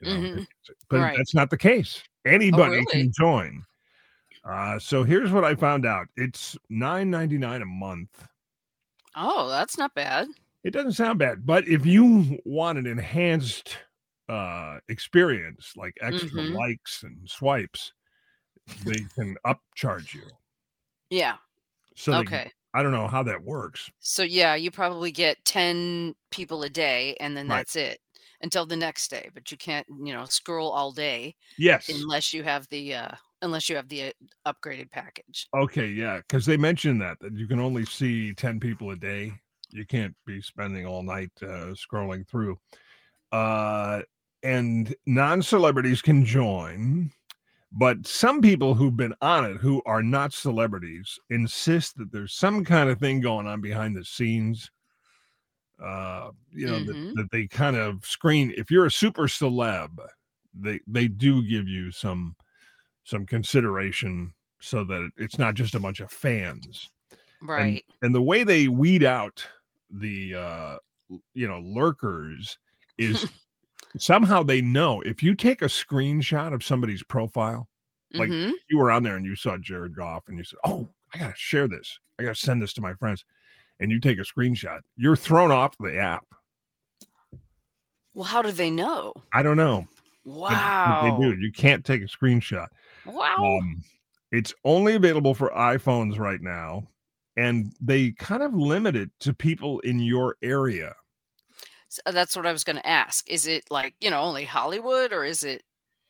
[0.00, 0.20] You know?
[0.20, 0.46] Mhm.
[0.90, 1.16] But Right.
[1.16, 2.02] that's not the case.
[2.24, 2.86] Anybody really?
[2.86, 3.64] can join.
[4.44, 6.06] Uh, so here's what I found out.
[6.16, 8.28] It's nine ninety nine a month.
[9.16, 10.28] Oh, that's not bad.
[10.62, 13.78] It doesn't sound bad, but if you want an enhanced
[14.28, 16.54] uh experience like extra Mhm.
[16.54, 17.92] likes and swipes,
[18.84, 20.22] they can upcharge you.
[21.10, 21.36] Yeah.
[21.94, 22.52] So they- Okay.
[22.74, 23.90] I don't know how that works.
[24.00, 27.58] So yeah, you probably get 10 people a day and then Right.
[27.58, 28.00] that's it
[28.42, 31.88] until the next day, but you can't, you know, scroll all day Yes.
[31.88, 34.12] unless you have the uh unless you have the uh,
[34.52, 35.46] upgraded package.
[35.54, 39.32] Okay, yeah, because they mentioned that that you can only see ten people a day.
[39.70, 42.58] You can't be spending all night uh, scrolling through.
[43.32, 44.02] Uh,
[44.42, 47.10] and non-celebrities can join,
[47.76, 52.64] but some people who've been on it who are not celebrities insist that there's some
[52.64, 54.70] kind of thing going on behind the scenes.
[55.82, 56.86] Uh, you know Mhm.
[56.86, 58.50] that, that they kind of screen.
[58.56, 59.98] If you're a super celeb,
[60.54, 62.34] they they do give you some
[63.04, 66.90] some consideration so that it's not just a bunch of fans
[67.40, 67.84] Right.
[68.02, 69.46] and the way they weed out
[69.90, 70.78] the uh
[71.34, 72.58] you know lurkers
[72.98, 73.26] is
[73.98, 77.68] somehow they know if you take a screenshot of somebody's profile
[78.14, 78.52] like- Mhm.
[78.70, 81.34] you were on there and you saw jared goff and you said oh i gotta
[81.36, 83.24] share this i gotta send this to my friends
[83.80, 86.24] and you take a screenshot you're thrown off the app
[88.14, 89.12] Well, how do they know?
[89.32, 89.86] i don't know
[90.24, 91.16] Wow.
[91.18, 92.68] they do you can't take a screenshot
[93.04, 93.36] Wow.
[93.60, 93.84] Um,
[94.32, 96.88] it's only available for iPhones right now,
[97.36, 100.92] and they kind of limit it to people in your area.
[101.90, 103.28] S- uh, that's what I was going to ask.
[103.28, 105.62] Is it like, you know, only Hollywood or is it,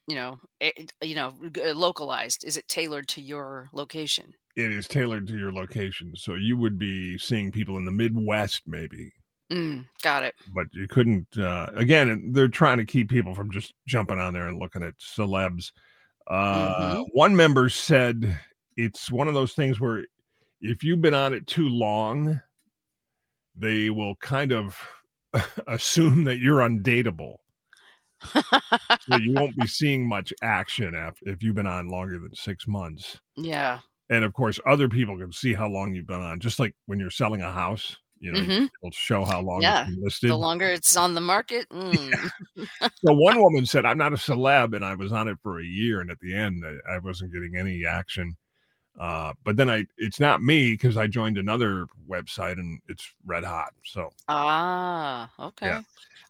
[0.08, 1.34] you know, eh, you know,
[1.74, 2.44] localized?
[2.44, 4.34] Is it tailored to your location?
[4.56, 8.66] It is tailored to your location, so you would be seeing people in the Midwest,
[8.66, 9.12] maybe
[9.50, 10.34] Mm, got it.
[10.54, 11.36] but you couldn't.
[11.36, 14.98] Uh, again, they're trying to keep people from just jumping on there and looking at
[14.98, 15.72] celebs.
[16.28, 17.10] Uh, Mhm.
[17.12, 18.38] One member said
[18.76, 20.06] it's one of those things where
[20.60, 22.40] if you've been on it too long,
[23.54, 24.78] they will kind of
[25.66, 27.36] assume that you're undateable.
[29.00, 32.66] So you won't be seeing much action after if you've been on longer than six
[32.66, 33.18] months.
[33.36, 33.80] yeah.
[34.08, 36.38] And of course, other people can see how long you've been on.
[36.38, 38.68] Just like when you're selling a house, you know, Mhm.
[38.82, 40.30] it'll show how long Yeah, it's been listed.
[40.30, 41.68] The longer it's on the market.
[41.70, 42.30] mm.
[43.04, 45.64] So one woman said, "I'm not a celeb, and I was on it for a
[45.64, 48.36] year, and at the end, I, I wasn't getting any action."
[48.98, 53.44] Uh, but then I, it's not me because I joined another website and it's red
[53.44, 53.72] hot.
[53.84, 55.80] So Ah, okay.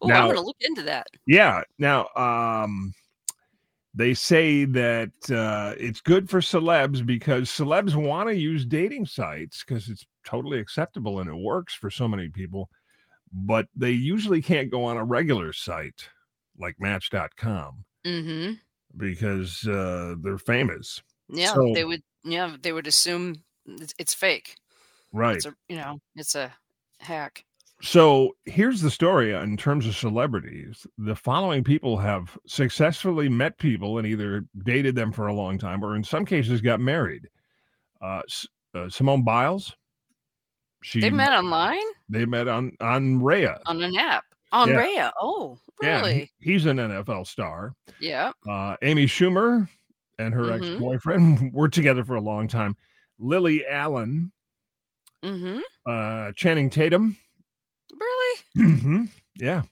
[0.01, 1.07] Oh, Now- I'm gonna look into that.
[1.25, 1.61] yeah.
[1.79, 2.93] Now, um,
[3.95, 9.63] they say that uh, it's good for celebs because celebs want to use dating sites
[9.65, 12.69] because it's totally acceptable and it works for so many people,
[13.31, 16.09] but they usually can't go on a regular site
[16.59, 18.53] like Match.com Mm-hmm.
[18.97, 21.01] because uh, they're famous.
[21.29, 22.03] Yeah, So- they would.
[22.27, 23.35] Yeah, they would assume
[23.65, 24.55] it's, it's fake.
[25.13, 25.37] Right.
[25.37, 26.53] It's a, you know, it's a
[26.99, 27.43] hack.
[27.81, 30.85] So here's the story in terms of celebrities.
[30.97, 35.83] The following people have successfully met people and either dated them for a long time
[35.83, 37.27] or in some cases got married.
[38.01, 38.21] Uh,
[38.73, 39.75] uh, Simone Biles.
[40.83, 43.59] She They met online they met on on Raya.
[43.65, 44.75] on an app on Yeah.
[44.83, 45.11] Raya.
[45.19, 46.31] Oh, Yeah, really?
[46.39, 47.73] he's an NFL star.
[47.99, 48.31] Yeah.
[48.47, 49.67] Uh, Amy Schumer
[50.19, 50.55] and her Mhm.
[50.73, 52.75] ex-boyfriend were together for a long time.
[53.19, 54.31] Lily Allen,
[55.23, 55.59] Mm-hmm.
[55.85, 57.17] uh, Channing Tatum.
[57.91, 58.39] Really?
[58.57, 59.63] Mhm, Yeah.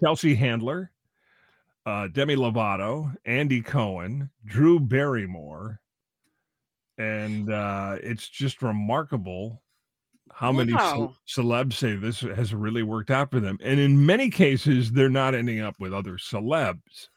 [0.00, 0.90] Chelsea Handler,
[1.84, 5.80] uh, Demi Lovato, Andy Cohen, Drew Barrymore,
[6.98, 9.62] and uh, it's just remarkable
[10.32, 14.30] how many ce- celebs say this has really worked out for them, and in many
[14.30, 17.08] cases, they're not ending up with other celebs.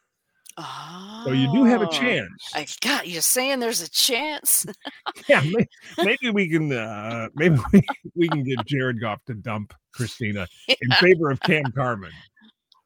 [1.26, 2.30] So you do have a Oh, chance.
[2.54, 4.66] I got you saying there's a chance.
[5.28, 5.68] yeah, may-
[5.98, 7.82] maybe we can uh, maybe we,
[8.16, 12.12] we can get Jared Goff to dump Christina in favor of Cam Carmen.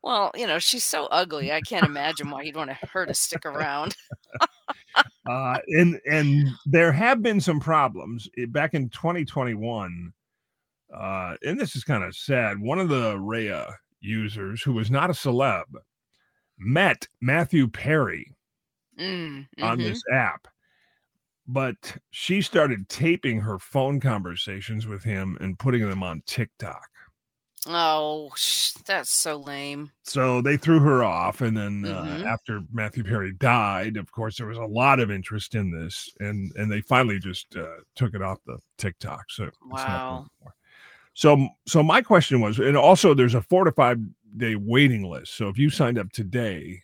[0.02, 1.52] Well, you know, she's so ugly.
[1.54, 3.96] I can't imagine why you'd want her to stick around.
[5.30, 10.12] uh, and and there have been some problems Eh, back in 2021
[10.96, 15.10] uh, and this is kind of sad one of the Raya users who was not
[15.10, 15.64] a celeb
[16.58, 18.36] met matthew perry
[19.00, 19.84] Mm, on mhm.
[19.84, 20.48] this app
[21.48, 26.88] but she started taping her phone conversations with him and putting them on tiktok
[27.66, 29.92] Oh, sh- that's so lame.
[30.04, 32.24] so they threw her off and then Mhm.
[32.24, 36.10] uh, after matthew perry died of course there was a lot of interest in this
[36.20, 40.20] and and they finally just uh, took it off the tiktok so it's not there
[40.20, 40.28] Wow.
[41.14, 43.98] so so my question was and also there's a four to five
[44.38, 46.82] day waiting list so if you signed up today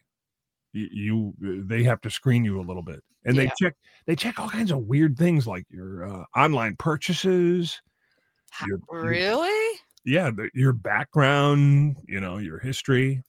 [0.74, 3.74] you, you they have to screen you a little bit and they check
[4.06, 7.82] they check all kinds of weird things like your uh, online purchases
[8.52, 9.80] Ha- your, your- Really?
[10.06, 13.24] yeah the, your background you know your history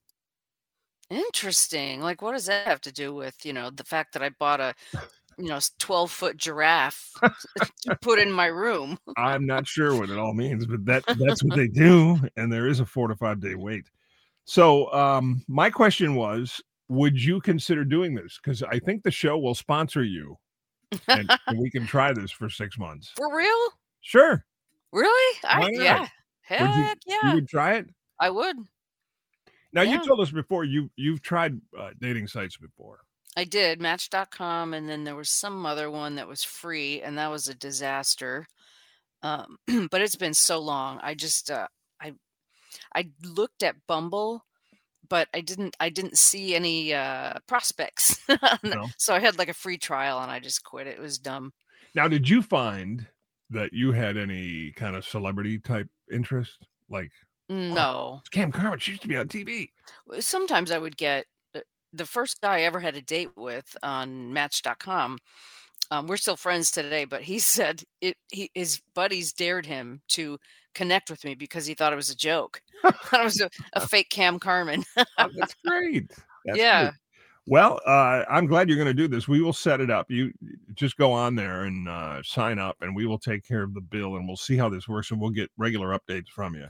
[1.10, 2.00] Interesting.
[2.00, 4.60] Like, what does that have to do with, you know, the fact that I bought
[4.60, 4.74] a,
[5.38, 7.10] you know, 12 foot giraffe
[7.82, 8.96] to put in my room?
[9.16, 12.68] I'm not sure what it all means, but that that's what they do, and there
[12.68, 13.90] is a four to five day wait.
[14.50, 18.40] So, um, my question was, would you consider doing this?
[18.42, 20.36] Because I think the show will sponsor you,
[21.06, 23.12] and, and we can try this for six months.
[23.14, 23.68] For real?
[24.00, 24.44] Sure,
[24.90, 25.38] Really?
[25.44, 26.08] I, yeah.
[26.42, 27.34] Heck you, you yeah.
[27.34, 27.86] would try it.
[28.18, 28.56] I would.
[29.72, 33.02] Now, you told us before you you've tried uh, dating sites before.
[33.36, 37.30] I did Match.com, and then there was some other one that was free, and that
[37.30, 38.48] was a disaster.
[39.22, 39.58] Um,
[39.92, 40.98] but it's been so long.
[41.04, 41.68] I just uh,
[42.94, 44.44] I looked at Bumble,
[45.08, 48.20] but I didn't I didn't see any uh, prospects.
[48.62, 48.88] No.
[48.98, 50.86] So I had like a free trial, and I just quit.
[50.86, 51.52] It was dumb.
[51.94, 53.06] Now, did you find
[53.50, 57.10] that you had any kind of celebrity type interest, like
[57.48, 58.78] No, Cam Carmen?
[58.78, 59.70] She used to be on TV.
[60.20, 64.32] sometimes I would get the- the first guy I ever had a date with on
[64.32, 65.18] Match.com.
[65.90, 68.16] Um, we're still friends today, but he said it.
[68.30, 70.38] He, his buddies dared him to
[70.74, 72.62] connect with me because he thought it was a joke.
[72.84, 74.84] it was a, a fake Cam Carmen.
[75.18, 76.10] Oh, that's great.
[76.46, 76.82] That's Yeah.
[76.82, 76.94] great.
[77.46, 79.28] Well, uh, I'm glad you're going to do this.
[79.28, 80.10] We will set it up.
[80.10, 80.32] You
[80.74, 83.80] just go on there and uh, sign up, and we will take care of the
[83.80, 86.66] bill, and we'll see how this works, and we'll get regular updates from you.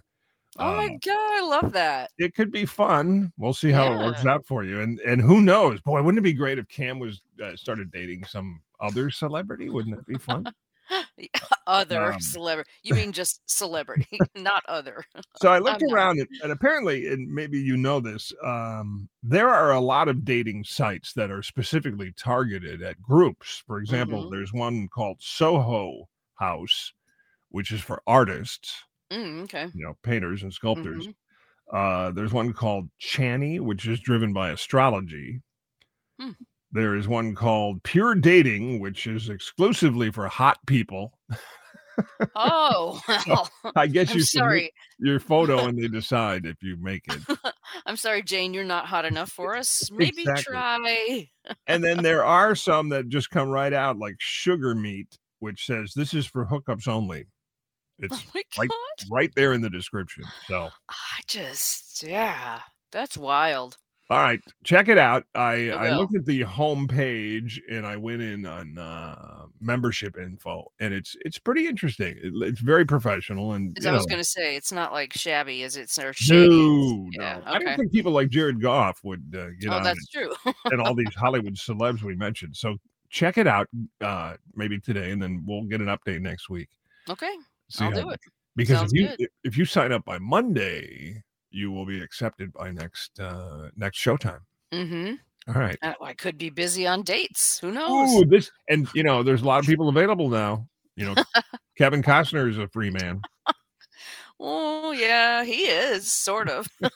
[0.59, 2.11] oh my Um, god, I love that.
[2.19, 3.33] it could be fun.
[3.37, 5.81] We'll see how it works out for you, and and who knows?
[5.83, 9.69] Boy, wouldn't it be great if Cam was uh, started dating some other celebrity?
[9.69, 10.47] Wouldn't it be fun?
[11.67, 12.71] other Um, celebrity.
[12.83, 15.05] You mean just celebrity, not other.
[15.37, 19.49] So I looked I'm around and, and apparently, and maybe you know this, um, there
[19.49, 23.63] are a lot of dating sites that are specifically targeted at groups.
[23.67, 24.31] For example, Mhm.
[24.31, 26.93] there's one called Soho House,
[27.51, 29.71] which is for artists, Mm, okay.
[29.73, 31.09] you know, painters and sculptors.
[31.09, 31.15] Mhm.
[31.73, 35.43] Uh, there's one called Channy, which is driven by astrology.
[36.19, 36.33] Hmm.
[36.73, 41.13] There is one called Pure Dating, which is exclusively for hot people.
[42.35, 44.73] Oh, well, I guess you sorry.
[44.99, 47.39] your photo and they decide if you make it.
[47.87, 48.55] I'm sorry, Jane.
[48.55, 49.91] You're not hot enough for us.
[49.93, 50.45] Maybe Exactly.
[50.53, 51.29] try.
[51.67, 55.93] and then there are some that just come right out like sugar meat which says
[55.95, 57.25] this is for hookups only
[58.03, 58.71] Oh it's my like-
[59.11, 62.61] right there in the description so I just yeah.
[62.93, 63.77] That's wild.
[64.11, 68.21] All right check it out i I looked at the home page and i went
[68.23, 73.77] in on uh membership info and it's it's pretty interesting It- it's very professional and
[73.87, 76.49] I was gonna say, it's not like shabby as it's or shady.
[76.49, 77.53] No, yeah, no.
[77.53, 80.33] I don't think people like Jared Goff would uh, get Oh, on that's true.
[80.67, 82.57] and all these Hollywood celebs we mentioned.
[82.57, 82.77] So
[83.11, 83.67] check it out,
[84.01, 86.69] uh, maybe today, and then we'll get an update next week.
[87.09, 87.33] okay.
[87.69, 88.21] See I'll do it.
[88.57, 89.29] because Sounds if you good.
[89.45, 94.41] if you sign up by Monday, you will be accepted by next uh next showtime.
[94.73, 95.15] Mm-hmm.
[95.49, 95.79] All right.
[95.83, 97.59] I, I could be busy on dates.
[97.59, 98.15] Who knows?
[98.15, 100.67] Ooh, this and you know, there's a lot of people available now.
[100.97, 101.15] You know,
[101.79, 103.21] Kevin Costner is a free man.
[104.43, 106.67] Oh yeah, he is sort of.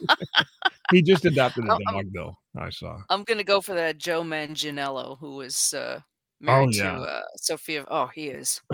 [0.90, 2.38] He just adopted a I'm- I'm- dog, though.
[2.58, 2.98] I saw.
[3.10, 6.00] I'm gonna go for that Joe Manganiello, who was uh,
[6.44, 6.92] married yeah.
[6.96, 7.84] to uh, Sophia.
[7.90, 8.60] Oh, he is.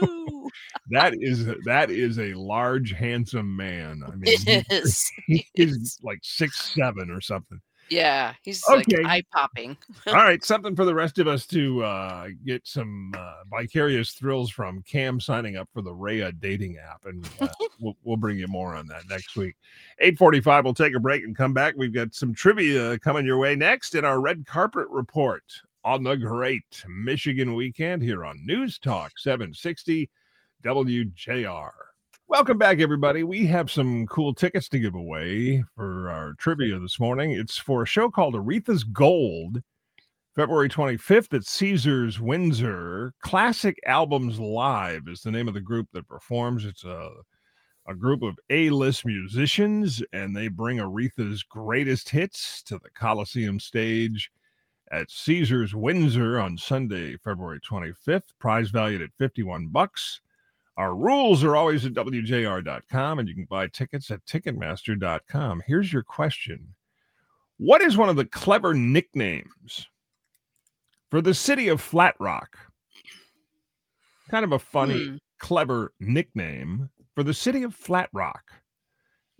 [0.90, 4.02] That is that is a large, handsome man.
[4.06, 5.10] I mean, it he- is.
[5.26, 7.60] he He is like six seven or something.
[7.88, 9.02] Yeah, he's Okay.
[9.02, 9.76] like eye popping.
[10.06, 14.50] All right, something for the rest of us to uh, get some uh, vicarious thrills
[14.50, 14.82] from.
[14.82, 17.48] Cam signing up for the Raya dating app, and uh,
[17.80, 19.56] we'll, we'll bring you more on that next week.
[19.98, 20.64] Eight forty-five.
[20.64, 21.74] We'll take a break and come back.
[21.76, 25.42] We've got some trivia coming your way next in our red carpet report
[25.84, 30.08] on the great Michigan weekend here on News Talk seven sixty
[30.64, 31.70] WJR.
[32.28, 33.24] Welcome back, everybody.
[33.24, 37.32] We have some cool tickets to give away for our trivia this morning.
[37.32, 39.60] It's for a show called Aretha's Gold,
[40.36, 43.12] February 25th at Caesars Windsor.
[43.22, 46.64] Classic Albums Live is the name of the group that performs.
[46.64, 47.10] It's a
[47.88, 54.30] a group of A-list musicians, and they bring Aretha's greatest hits to the Coliseum stage
[54.92, 58.24] at Caesars Windsor on Sunday, February 25th.
[58.38, 60.20] Prize valued at 51 bucks.
[60.76, 65.62] Our rules are always at WJR.com, and you can buy tickets at Ticketmaster.com.
[65.66, 66.74] Here's your question
[67.58, 69.86] What is one of the clever nicknames
[71.10, 72.56] for the city of Flat Rock?
[74.30, 75.16] Kind of a funny, Hmm.
[75.38, 78.52] clever nickname for the city of Flat Rock.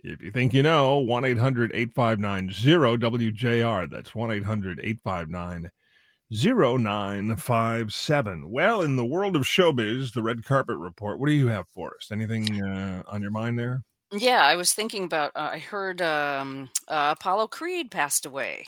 [0.03, 3.89] If you think you know, 1 800 859 WJR.
[3.89, 5.71] That's 1 800 859
[6.29, 8.49] 0957.
[8.49, 11.95] Well, in the world of showbiz, the red carpet report, what do you have for
[11.95, 12.09] us?
[12.11, 13.83] Anything uh, on your mind there?
[14.11, 15.31] Yeah, I was thinking about.
[15.35, 18.65] Uh, I heard um, uh, Apollo Creed passed away.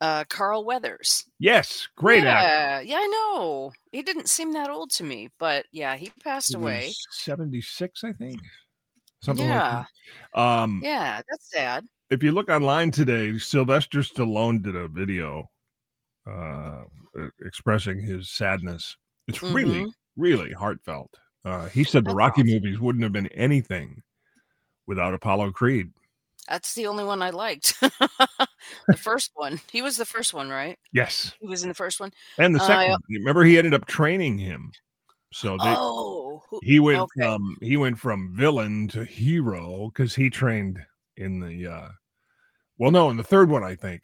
[0.00, 1.24] Uh, Carl Weathers.
[1.38, 2.48] Yes, great actor.
[2.48, 3.70] yeah, Yeah, I know.
[3.92, 6.92] He didn't seem that old to me, but yeah, he passed He away.
[7.10, 8.40] 76, I think.
[9.22, 9.86] Something Yeah, like
[10.34, 10.40] that.
[10.40, 11.84] Um, yeah, that's sad.
[12.10, 15.48] if you look online today, Sylvester Stallone did a video
[16.26, 16.84] uh,
[17.44, 18.96] expressing his sadness.
[19.28, 19.92] It's really, Mhm.
[20.16, 21.14] really heartfelt.
[21.44, 22.52] Uh, he said the Rocky awesome.
[22.54, 24.02] movies wouldn't have been anything
[24.86, 25.92] without Apollo Creed.
[26.48, 27.78] That's the only one I liked.
[27.80, 29.60] the first one.
[29.70, 30.78] He was the first one, right?
[30.92, 32.12] Yes, He was in the first one.
[32.38, 32.90] and the Uh, second.
[32.90, 34.72] One, remember, he ended up training him.
[35.32, 37.22] So they, oh, he went okay.
[37.22, 40.80] from he went from villain to hero because he trained
[41.16, 41.88] in the uh
[42.78, 44.02] well no in the third one i think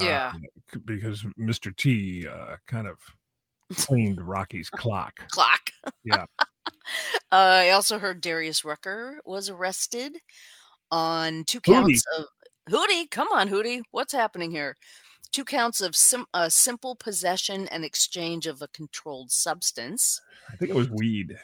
[0.00, 0.32] uh, Yeah.
[0.72, 2.98] c- because mr t uh kind of
[3.76, 5.60] cleaned rocky's clock clock.
[6.04, 6.24] Yeah.
[6.38, 6.46] uh,
[7.32, 10.16] I also heard Darius Rucker was arrested
[10.90, 11.72] on two Hootie.
[11.74, 12.24] counts of
[12.70, 13.10] Hootie.
[13.10, 13.82] Come on, Hootie.
[13.90, 14.76] What's happening here?
[15.32, 20.20] Two counts of sim- uh, simple possession and exchange of a controlled substance.
[20.52, 21.36] i think it was weed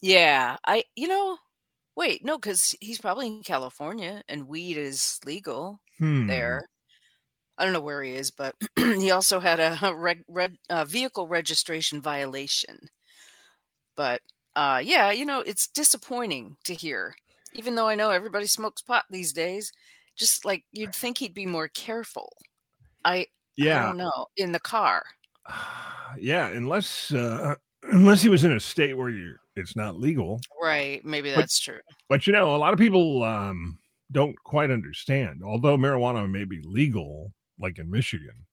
[0.00, 0.84] Yeah, I.
[0.94, 1.38] You know,
[1.96, 6.26] wait, no, because he's probably in California and weed is legal hmm.
[6.26, 6.68] there.
[7.58, 11.26] I don't know where he is, but he also had a reg, reg, uh, vehicle
[11.26, 12.78] registration violation.
[13.96, 14.22] But
[14.54, 17.16] uh, yeah, you know, it's disappointing to hear.
[17.54, 19.72] Even though I know everybody smokes pot these days,
[20.16, 22.32] just like you'd think he'd be more careful.
[23.04, 23.26] I,
[23.56, 25.02] yeah, I don't know in the car.
[26.18, 27.54] yeah unless uh
[27.92, 30.40] unless he was in a state where you it's not legal.
[30.62, 31.04] Right.
[31.04, 31.80] Maybe But- that's true.
[32.08, 33.76] But you know, a lot of people um,
[34.12, 35.42] don't quite understand.
[35.44, 38.46] Although marijuana may be legal, like in Michigan,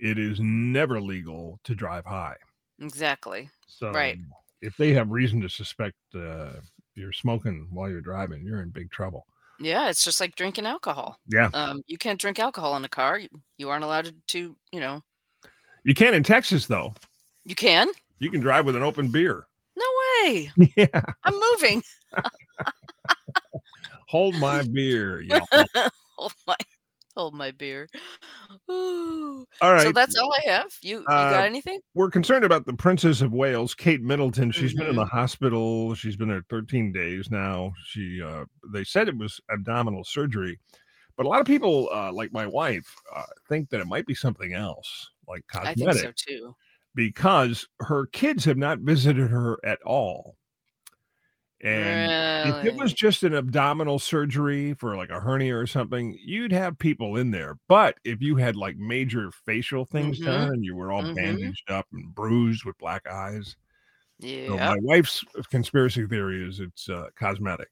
[0.00, 2.36] it is never legal to drive high.
[2.80, 3.48] Exactly.
[3.68, 4.18] So Right.
[4.60, 6.54] if they have reason to suspect uh,
[6.96, 9.24] you're smoking while you're driving, you're in big trouble.
[9.60, 11.18] Yeah, it's just like drinking alcohol.
[11.28, 11.50] Yeah.
[11.52, 13.18] Um, you can't drink alcohol in a car.
[13.18, 15.02] You, you aren't allowed to, you know,
[15.84, 16.94] You can in Texas though.
[17.44, 17.88] you can.
[18.18, 19.46] You can drive with an open beer.
[19.76, 19.84] No
[20.24, 20.50] way.
[20.76, 21.02] Yeah.
[21.24, 21.82] I'm moving.
[24.08, 25.20] Hold my beer.
[25.22, 25.40] y'all.
[26.16, 26.56] hold my
[27.16, 27.88] hold my beer.
[28.70, 29.46] Ooh.
[29.60, 29.82] All right.
[29.82, 30.72] So that's all I have.
[30.82, 31.80] You you Uh, got anything?
[31.94, 34.50] we're concerned about the Princess of Wales, Kate Middleton.
[34.50, 34.98] She's been in Mm-hmm.
[35.00, 35.94] the hospital.
[35.94, 37.72] She's been there 13 days now.
[37.84, 40.58] She, uh, they said it was abdominal surgery,
[41.16, 44.14] but a lot of people, uh, like my wife, uh, think that it might be
[44.14, 45.88] something else, like cosmetic.
[45.88, 46.56] I think so too.
[46.94, 50.36] because her kids have not visited her at all.
[51.62, 56.52] And if it was just an abdominal surgery for like a hernia or something, you'd
[56.52, 57.58] have people in there.
[57.68, 60.24] But if you had like major facial things Mhm.
[60.24, 61.14] done and you were all Mhm.
[61.16, 63.56] bandaged up and bruised with black eyes,
[64.20, 64.70] so yeah.
[64.70, 67.68] my wife's conspiracy theory is it's uh, cosmetic.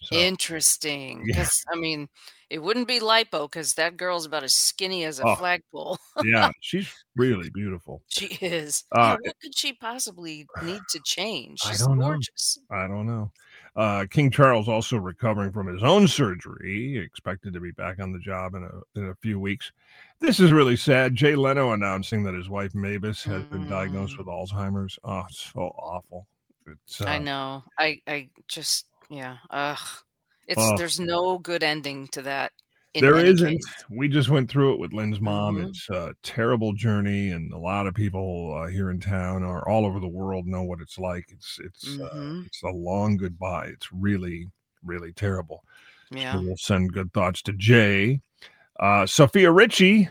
[0.00, 1.24] So Interesting.
[1.26, 1.46] Yeah.
[1.72, 2.08] I mean,
[2.50, 5.34] it wouldn't be lipo because that girl's about as skinny as a Oh.
[5.36, 5.98] flagpole.
[6.24, 8.02] yeah, she's really beautiful.
[8.08, 8.84] She is.
[8.92, 11.60] Uh, yeah, what could she possibly need to change?
[11.64, 12.06] I She's don't know.
[12.06, 12.58] gorgeous.
[12.70, 13.32] I don't know.
[13.74, 18.18] Uh, King Charles also recovering from his own surgery, expected to be back on the
[18.18, 19.70] job in a in a few weeks.
[20.18, 21.14] This is really sad.
[21.14, 24.18] Jay Leno announcing that his wife Mavis has been diagnosed Mm.
[24.18, 24.98] with Alzheimer's.
[25.04, 26.26] Oh, it's so awful.
[26.66, 27.64] It's uh, I know.
[27.78, 29.36] I I just yeah.
[29.50, 29.78] Ugh.
[30.46, 30.78] It's Ugh.
[30.78, 32.52] there's no good ending to that.
[32.98, 33.46] There isn't.
[33.58, 33.84] case.
[33.90, 35.56] We just went through it with Lynn's mom.
[35.56, 35.68] Mhm.
[35.68, 39.84] It's a terrible journey, and a lot of people uh, here in town or all
[39.84, 41.26] over the world know what it's like.
[41.28, 42.46] It's it's uh, Mhm.
[42.46, 43.66] it's a long goodbye.
[43.66, 44.50] It's really
[44.82, 45.62] really terrible.
[46.12, 46.40] So Yeah.
[46.40, 48.22] we'll send good thoughts to Jay.
[48.80, 50.08] Uh, Sofia Richie,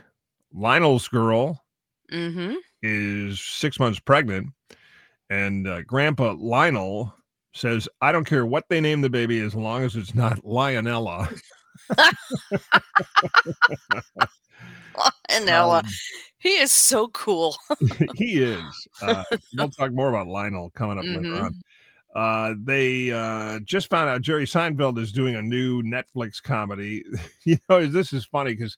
[0.53, 1.63] Lionel's girl,
[2.11, 2.55] Mm-hmm.
[2.83, 4.49] is six months pregnant,
[5.31, 7.14] and uh, Grandpa Lionel
[7.55, 11.33] says, "I don't care what they name the baby as long as it's not Lionella."
[15.29, 15.85] and Ella, Um,
[16.37, 17.55] he is so cool.
[18.15, 18.87] he is.
[19.01, 19.23] Uh,
[19.55, 21.45] we'll talk more about Lionel coming up later Mhm.
[21.45, 21.55] on.
[22.15, 27.03] Uh, they uh, just found out Jerry Seinfeld is doing a new Netflix comedy.
[27.43, 28.77] you know, this is funny because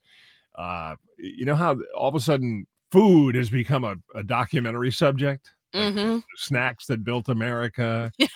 [0.56, 5.52] uh, you know how all of a sudden food has become a, a documentary subject.
[5.74, 6.20] Like Mm-hmm.
[6.36, 8.12] snacks that built America.
[8.18, 8.28] you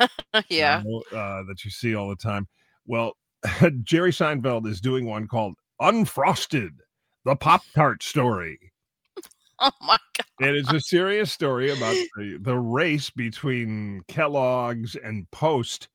[0.49, 0.83] Yeah.
[0.85, 2.47] know, uh, that you see all the time.
[2.85, 3.15] Well,
[3.83, 6.71] Jerry Seinfeld is doing one called Unfrosted,
[7.25, 8.59] the Pop Tart story.
[9.63, 10.25] Oh my god.
[10.55, 15.87] It's a serious story about the, the race between Kellogg's and Post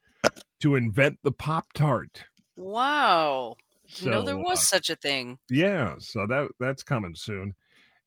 [0.61, 2.23] to invent the Pop Tart.
[2.55, 3.57] Wow.
[3.97, 5.39] You know there was uh, such a thing.
[5.51, 7.57] Yeah, so that that's coming soon.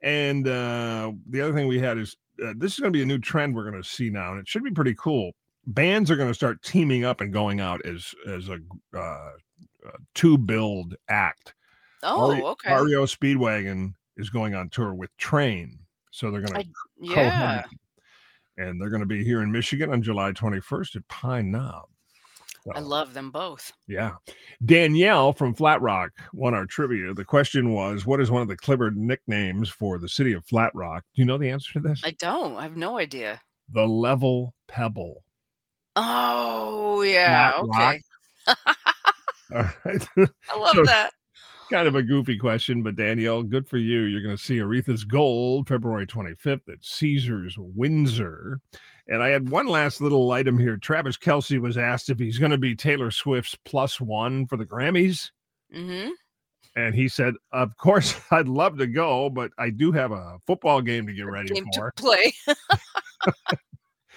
[0.01, 3.05] And uh, the other thing we had is uh, this is going to be a
[3.05, 5.31] new trend we're going to see now, and it should be pretty cool.
[5.67, 8.57] Bands are going to start teaming up and going out as as a
[8.95, 9.31] uh,
[9.85, 11.53] uh, two build act.
[12.03, 12.73] Oh, Ari- okay.
[12.73, 15.79] REO Speedwagon is going on tour with Train,
[16.11, 16.69] so they're going to
[16.99, 17.63] yeah.
[18.57, 21.87] and they're going to be here in Michigan on July 21st at Pine Knob.
[22.75, 23.71] I love them both.
[23.87, 24.11] yeah.
[24.65, 27.13] Danielle from Flat Rock won our trivia.
[27.13, 30.71] The question was, what is one of the clever nicknames for the city of Flat
[30.75, 31.03] Rock?
[31.15, 32.01] Do you know the answer to this?
[32.03, 32.55] I don't.
[32.57, 33.41] I have no idea.
[33.71, 35.23] the Level Pebble.
[35.95, 37.51] Oh yeah.
[37.61, 37.95] Flat
[38.47, 38.55] Okay.
[39.55, 40.07] All right.
[40.49, 41.11] I love So- that.
[41.71, 44.01] kind of a goofy question, but Danielle, good for you.
[44.01, 48.59] You're going to see Aretha's Gold February 25th at Caesars Windsor.
[49.11, 50.77] And I had one last little item here.
[50.77, 54.65] Travis Kelce was asked if he's going to be Taylor Swift's plus one for the
[54.65, 55.31] Grammys.
[55.75, 56.11] Mm-hmm.
[56.75, 60.81] And he said, Of course, I'd love to go, but I do have a football
[60.81, 61.91] game to get ready Game for.
[61.91, 62.33] to play.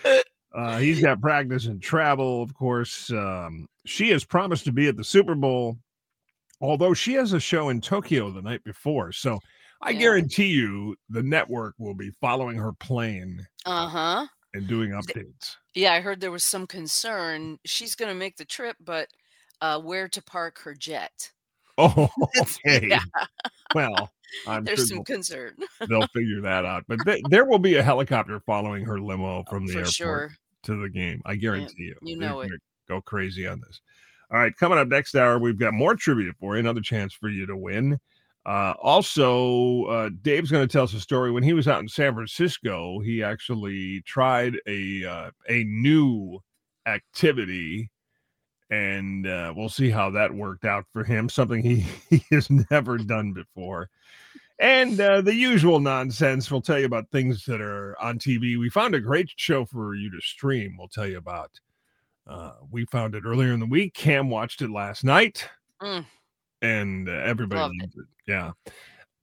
[0.54, 3.10] Uh, he's got practice and travel, of course.
[3.10, 5.78] Um, she has promised to be at the Super Bowl,
[6.60, 9.12] although she has a show in Tokyo the night before.
[9.12, 9.38] So
[9.80, 10.00] I Yeah.
[10.00, 14.26] guarantee you the network will be following her plane Uh huh.
[14.54, 15.56] And doing updates.
[15.74, 17.58] Yeah, I heard there was some concern.
[17.64, 19.08] She's going to make the trip, but
[19.60, 21.30] uh, where to park her jet?
[21.78, 22.08] Oh,
[22.40, 22.88] okay.
[22.88, 23.02] Yeah,
[23.74, 24.10] Well,
[24.46, 25.56] I'm there's sure some they'll, concern
[25.88, 26.84] they'll figure that out.
[26.88, 30.30] But th- there will be a helicopter following her limo from the for airport sure.
[30.64, 31.22] to the game.
[31.24, 31.96] I guarantee you.
[32.02, 32.50] you They're know it.
[32.88, 33.80] Go crazy on this.
[34.30, 36.60] All right, coming up next hour, we've got more trivia for you.
[36.60, 37.98] Another chance for you to win.
[38.44, 41.30] Uh, also, uh, Dave's going to tell us a story.
[41.30, 46.40] When he was out in San Francisco, he actually tried a uh, a new
[46.86, 47.88] activity,
[48.68, 51.28] and uh, we'll see how that worked out for him.
[51.28, 53.88] Something he, he has never done before,
[54.58, 56.50] and uh, the usual nonsense.
[56.50, 58.58] We'll tell you about things that are on TV.
[58.58, 60.74] We found a great show for you to stream.
[60.76, 61.60] We'll tell you about.
[62.26, 63.94] Uh, we found it earlier in the week.
[63.94, 65.48] Cam watched it last night.
[65.80, 66.06] Mm.
[66.62, 68.06] And everybody Loved loved it.
[68.26, 68.52] Yeah.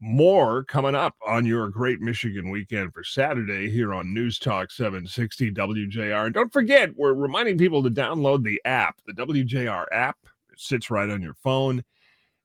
[0.01, 5.51] More coming up on your great Michigan weekend for Saturday here on News Talk 760
[5.51, 6.25] WJR.
[6.25, 10.17] And don't forget, we're reminding people to download the app, the WJR app.
[10.51, 11.83] It sits right on your phone.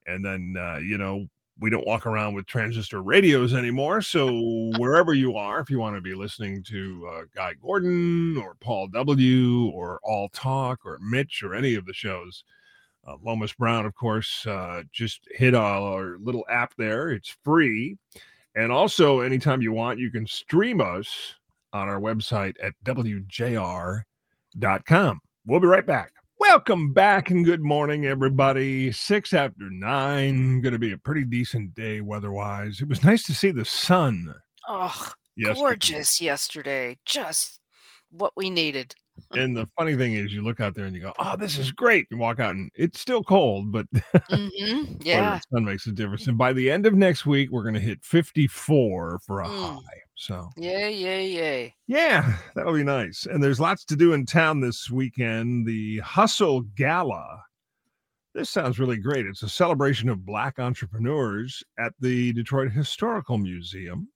[0.06, 1.28] And then, uh, you know,
[1.60, 4.02] we don't walk around with transistor radios anymore.
[4.02, 8.56] So wherever you are, if you want to be listening to uh, Guy Gordon or
[8.60, 9.66] Paul W.
[9.68, 12.42] or All Talk or Mitch or any of the shows,
[13.06, 17.10] uh, Lomas Brown, of course, uh, just hit our little app there.
[17.10, 17.96] It's free.
[18.54, 21.34] And also, anytime you want, you can stream us
[21.72, 24.04] on our website at WJR.com.
[25.46, 26.12] We'll be right back.
[26.38, 28.92] Welcome back and good morning, everybody.
[28.92, 30.60] Six after nine.
[30.60, 32.80] Going to be a pretty decent day weather wise.
[32.80, 34.34] It was nice to see the sun.
[34.68, 35.60] Oh, yesterday.
[35.60, 36.98] gorgeous yesterday.
[37.04, 37.60] Just
[38.10, 38.94] what we needed.
[39.32, 41.70] And the funny thing is, you look out there and you go, "Oh, this is
[41.72, 43.86] great." You walk out and it's still cold, but
[44.30, 45.34] hmm Yeah.
[45.36, 46.26] the sun makes a difference.
[46.26, 49.74] And by the end of next week, we're going to hit 54 for a Mm.
[49.76, 50.00] high.
[50.16, 51.74] So Yay, yay, yay.
[51.86, 53.26] yeah, that'll be nice.
[53.26, 55.66] And there's lots to do in town this weekend.
[55.66, 57.42] The Hustle Gala.
[58.34, 59.26] This sounds really great.
[59.26, 64.08] It's a celebration of Black entrepreneurs at the Detroit Historical Museum.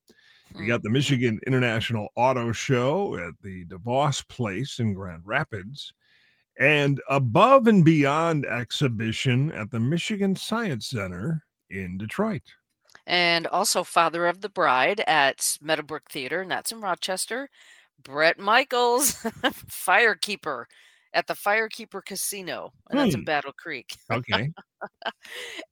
[0.57, 5.92] You got the Michigan International Auto Show at the DeVos Place in Grand Rapids,
[6.59, 12.42] and Above and Beyond exhibition at the Michigan Science Center in Detroit.
[13.07, 17.49] And also Father of the Bride at Meadowbrook Theater, and that's in Rochester.
[18.03, 20.64] Bret Michaels, Firekeeper
[21.15, 23.25] at the Firekeeper Casino, and that's in Hmm.
[23.25, 23.97] Battle Creek.
[24.13, 24.53] Okay.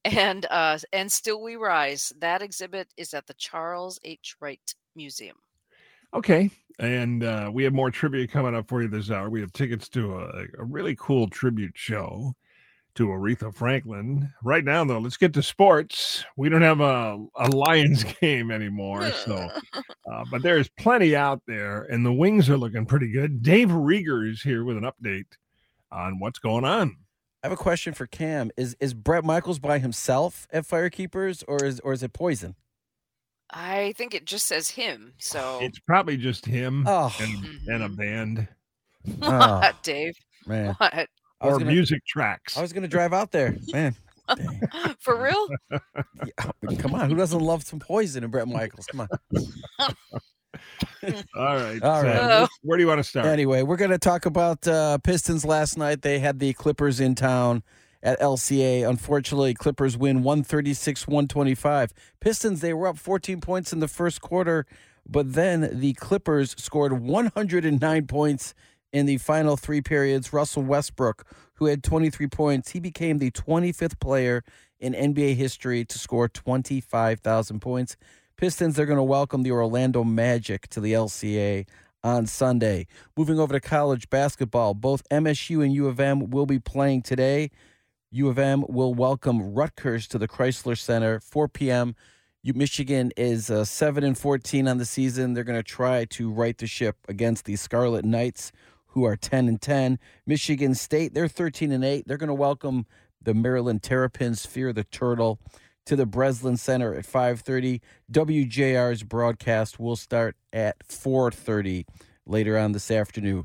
[0.05, 2.12] And uh and Still We Rise.
[2.18, 4.37] That exhibit is at the Charles H.
[4.41, 5.37] Wright Museum.
[6.14, 6.51] Okay.
[6.78, 9.30] And uh, we have more trivia coming up for you this hour.
[9.30, 12.34] We have tickets to a, a really cool tribute show
[12.97, 14.32] to Aretha Franklin.
[14.42, 16.24] Right now, though, let's get to sports.
[16.36, 19.11] We don't have a, a Lions game anymore.
[19.24, 19.49] So,
[20.12, 23.42] uh, but there's plenty out there, and the wings are looking pretty good.
[23.42, 25.26] Dave Rieger is here with an update
[25.92, 26.97] on what's going on.
[27.42, 28.51] I have a question for Cam.
[28.57, 32.57] Is is Bret Michaels by himself at Firekeepers, or is or is it Poison?
[33.51, 35.12] I think it just says him.
[35.18, 37.97] So It's probably just him Oh, and, and a Mhm.
[37.97, 38.49] band
[39.22, 40.14] oh Dave,
[40.49, 41.09] man, what?
[41.41, 42.57] I was or gonna- music tracks.
[42.57, 43.95] I was gonna drive out there, man.
[44.99, 45.49] For real?
[45.70, 48.87] Yeah, Come on, who doesn't love some Poison and Bret Michaels?
[48.87, 49.09] Come on.
[51.37, 51.80] All right.
[51.82, 52.49] All so right.
[52.49, 53.26] Wh- where do you want to start?
[53.26, 56.03] Anyway, we're going to talk about uh, Pistons last night.
[56.03, 57.62] They had the Clippers in town
[58.03, 58.89] at LCA.
[58.89, 61.93] Unfortunately, Clippers win 136 125.
[62.20, 64.66] Pistons, they were up 14 points in the first quarter,
[65.09, 68.55] but then the Clippers scored 109 points
[68.93, 70.32] in the final three periods.
[70.32, 74.43] Russell Westbrook, who had 23 points, he became the 25th player
[74.78, 77.97] in NBA history to score 25,000 points.
[78.37, 81.66] Pistons, they're going to welcome the Orlando Magic to the LCA
[82.05, 82.87] on Sunday.
[83.16, 87.51] Moving over to college basketball, both MSU and U of M will be playing today.
[88.11, 91.95] U of M will welcome Rutgers to the Crisler Center, 4 p.m.
[92.45, 95.34] Michigan is uh, 7 and 14 on the season.
[95.34, 98.53] They're going to try to right the ship against the Scarlet Knights,
[98.97, 99.99] who are 10 and 10.
[100.26, 102.09] Michigan State, they're 13 and 8.
[102.09, 102.86] They're going to welcome
[103.20, 105.38] the Maryland Terrapins, Fear the Turtle,
[105.84, 107.82] to the Breslin Center at 5:30.
[108.11, 111.84] WJR's broadcast will start at 4:30
[112.24, 113.44] later on this afternoon.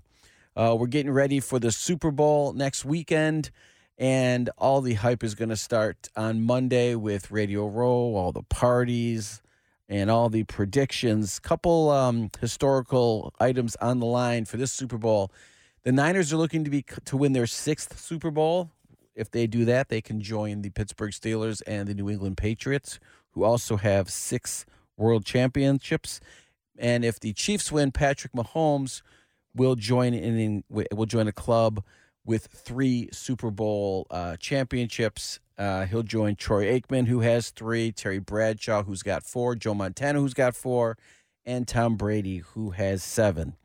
[0.56, 3.52] Uh, we're getting ready for the Super Bowl next weekend,
[3.98, 8.44] and all the hype is going to start on Monday with Radio Row, all the
[8.44, 9.42] parties,
[9.92, 11.38] and all the predictions.
[11.38, 15.32] Couple um, historical items on the line for this Super Bowl.
[15.84, 18.72] The Niners are looking to be to win their sixth Super Bowl.
[19.16, 23.00] If they do that, they can join the Pittsburgh Steelers and the New England Patriots,
[23.32, 24.66] who also have six
[24.96, 26.22] world championships.
[26.80, 29.02] And if the Chiefs win, Patrick Mahomes
[29.54, 31.84] will join in, will join a club
[32.26, 35.40] with three Super Bowl uh, championships.
[35.58, 40.20] Uh, he'll join Troy Aikman, who has three, Terry Bradshaw, who's got four, Joe Montana,
[40.20, 40.98] who's got four,
[41.46, 43.56] and Tom Brady, who has seven.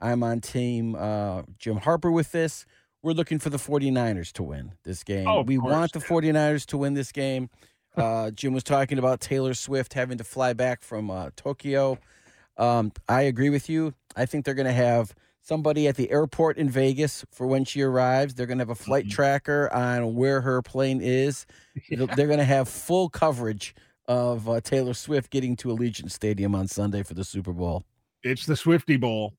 [0.00, 2.66] I'm on team uh, Jim Harper with this.
[3.02, 5.28] We're looking for the 49ers to win this game.
[5.28, 7.50] Oh, we course, want the 49ers to win this game.
[7.96, 11.98] Uh, Jim was talking about Taylor Swift having to fly back from uh, Tokyo.
[12.58, 13.94] Um, I agree with you.
[14.16, 15.14] I think they're going to have
[15.46, 18.34] somebody at the airport in Vegas for when she arrives.
[18.34, 19.10] They're going to have a flight Mhm.
[19.12, 21.46] tracker on where her plane is.
[21.90, 23.74] They're- They're going to have full coverage
[24.08, 27.84] of uh, Taylor Swift getting to Allegiant Stadium on Sunday for the Super Bowl.
[28.22, 29.34] It's the Swifty Bowl.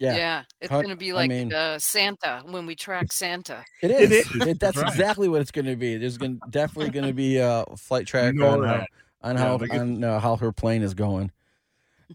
[0.00, 3.64] Yeah, Yeah, it's going to be I like mean- uh, Santa when we track Santa.
[3.82, 4.26] it It is.
[4.34, 4.46] is.
[4.46, 4.88] It- that's Right.
[4.88, 5.96] exactly what it's going to be.
[5.96, 8.86] There's going definitely going to be a flight tracker know on how,
[9.22, 11.30] on Yeah, how they get- on uh, how her plane is going.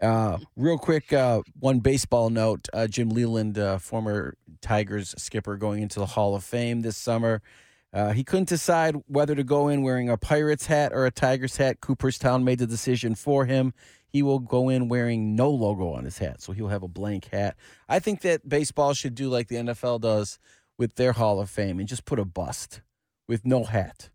[0.01, 5.81] Uh, real quick, uh, one baseball note: uh, Jim Leyland, uh, former Tigers skipper, going
[5.81, 7.41] into the Hall of Fame this summer.
[7.93, 11.57] Uh, he couldn't decide whether to go in wearing a Pirates hat or a Tigers
[11.57, 11.79] hat.
[11.81, 13.73] Cooperstown made the decision for him.
[14.09, 17.25] He will go in wearing no logo on his hat, so he'll have a blank
[17.31, 17.55] hat.
[17.89, 20.37] I think that baseball should do like the NFL does
[20.77, 22.81] with their Hall of Fame and just put a bust
[23.27, 24.09] with no hat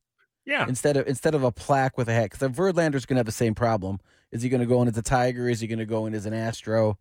[0.45, 0.67] Yeah.
[0.69, 2.25] instead of instead of a plaque with a hat.
[2.31, 4.01] Because the Verlander's going to have the same problem.
[4.33, 5.49] Is he going to go in as a Tiger?
[5.49, 6.99] Is he going to go in as an Astro?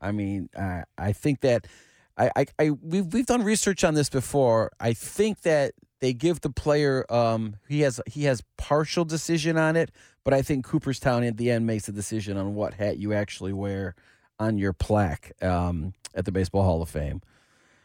[0.00, 1.66] I mean, uh, I think that
[2.16, 4.70] I, I, I we've we've done research on this before.
[4.78, 9.76] I think that they give the player um he has he has partial decision on
[9.76, 9.90] it,
[10.24, 13.52] but I think Cooperstown at the end makes a decision on what hat you actually
[13.52, 13.94] wear
[14.38, 17.22] on your plaque um, at the Baseball Hall of Fame.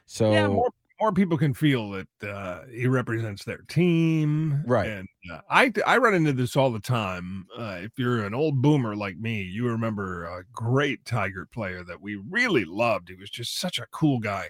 [0.05, 0.69] So yeah, more,
[0.99, 4.89] more people can feel that uh, he represents their team, Right.
[4.89, 7.45] And uh, I I run into this all the time.
[7.57, 12.01] Uh, if you're an old boomer like me, you remember a great Tiger player that
[12.01, 13.09] we really loved.
[13.09, 14.47] He was just such a cool guy,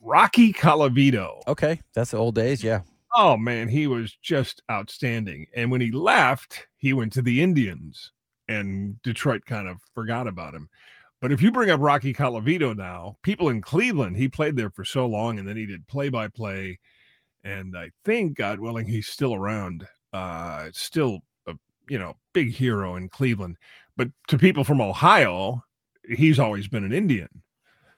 [0.00, 1.40] Rocky Colavito.
[1.48, 2.62] okay, that's the old days.
[2.62, 2.82] Yeah.
[3.14, 5.46] Oh man, he was just outstanding.
[5.54, 8.12] And when he left, he went to the Indians,
[8.48, 10.68] and Detroit kind of forgot about him.
[11.20, 14.84] But if you bring up Rocky Colavito now, people in Cleveland, he played there for
[14.84, 16.78] so long, and then he did play by play.
[17.42, 19.86] And I think, God willing, he's still around.
[20.12, 21.54] Uh, still a
[21.88, 23.56] you know big hero in Cleveland.
[23.96, 25.62] But to people from Ohio,
[26.08, 27.28] he's always been an Indian.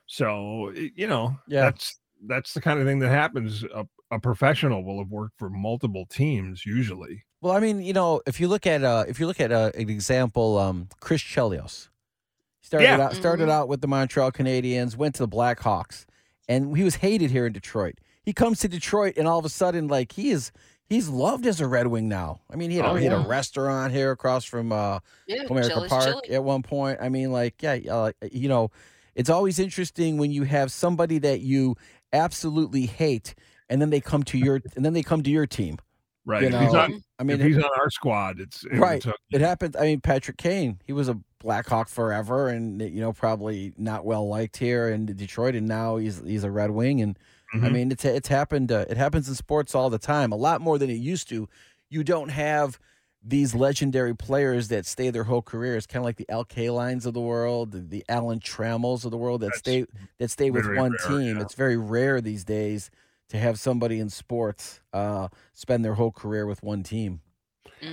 [0.06, 1.62] So you know, Yeah.
[1.62, 3.64] that's that's the kind of thing that happens.
[3.64, 7.24] A, a professional will have worked for multiple teams usually.
[7.40, 9.70] Well, I mean, you know, if you look at uh, if you look at uh,
[9.74, 11.88] an example, um, Chris Chelios
[12.68, 13.00] started Yeah.
[13.00, 13.52] out started Mhm.
[13.52, 16.04] out with the Montreal Canadiens, went to the Blackhawks,
[16.46, 17.94] and he was hated here in Detroit.
[18.22, 20.52] He comes to Detroit, and all of a sudden, like he is
[20.86, 22.40] he's loved as a Red Wing now.
[22.50, 25.44] I mean, he had, a, Oh, he had a restaurant here across from uh, Yeah,
[25.46, 26.34] Chili's Park chili.
[26.36, 26.98] at one point.
[27.00, 28.70] I mean, like, yeah, uh, you know,
[29.14, 31.74] it's always interesting when you have somebody that you
[32.12, 33.34] absolutely hate,
[33.70, 35.78] and then they come to your and then they come to your team.
[36.28, 36.42] Right.
[36.42, 39.04] You if he's on, I mean, he's on our squad, it's it- Right.
[39.04, 39.16] okay.
[39.32, 39.76] it happened.
[39.78, 44.28] I mean, Patrick Kane, he was a Blackhawk forever, and you know, probably not well
[44.28, 47.18] liked here in Detroit, and now he's he's a Red Wing, and
[47.54, 47.72] I Mhm.
[47.72, 48.70] mean, it's it's happened.
[48.70, 51.48] Uh, it happens in sports all the time, a lot more than it used to.
[51.88, 52.78] You don't have
[53.22, 57.14] these legendary players that stay their whole careers, kind of like the Al lines of
[57.14, 59.86] the world, the, the Alan Trammels of the world that That's stay
[60.18, 61.36] that stay with one rare, team.
[61.36, 61.42] yeah.
[61.42, 62.90] It's very rare these days
[63.28, 67.20] to have somebody in sports uh, spend their whole career with one team.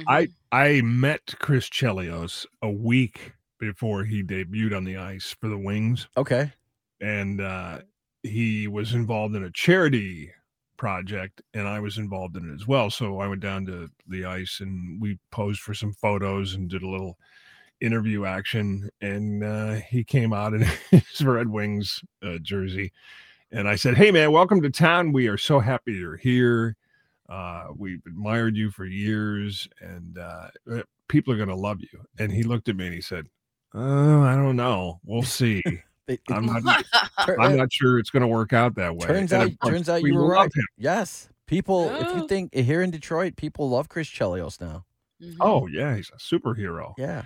[0.07, 0.35] I Mhm.
[0.51, 6.07] I met Chris Chelios a week before he debuted on the ice for the Wings,
[6.17, 6.53] Okay.
[7.01, 7.81] and uh,
[8.23, 10.31] he was involved in a charity
[10.77, 12.89] project, and I was involved in it as well.
[12.89, 16.83] So I went down to the ice, and we posed for some photos and did
[16.83, 17.17] a little
[17.81, 18.89] interview action.
[19.01, 20.61] And uh, he came out in
[20.91, 22.91] his Red Wings uh, jersey,
[23.51, 25.11] and I said, "Hey man, welcome to town.
[25.11, 26.75] We are so happy you're here."
[27.29, 31.99] Uh, we've admired you for years, and uh, uh, people are going to love you.
[32.19, 33.25] And he looked at me and he said,
[33.73, 34.99] "Oh, I don't know.
[35.03, 35.61] We'll see.
[35.65, 36.85] It- it- I'm not.
[37.17, 39.89] I'm not sure it's going to work out that way." Turns And out, course, turns
[39.89, 40.45] out we you were right.
[40.53, 40.65] him.
[40.77, 41.89] Yes, people.
[41.95, 44.85] If you think here in Detroit, people love Chris Chelios now.
[45.23, 45.37] Mhm.
[45.39, 46.93] Oh yeah, he's a superhero.
[46.97, 47.23] Yeah.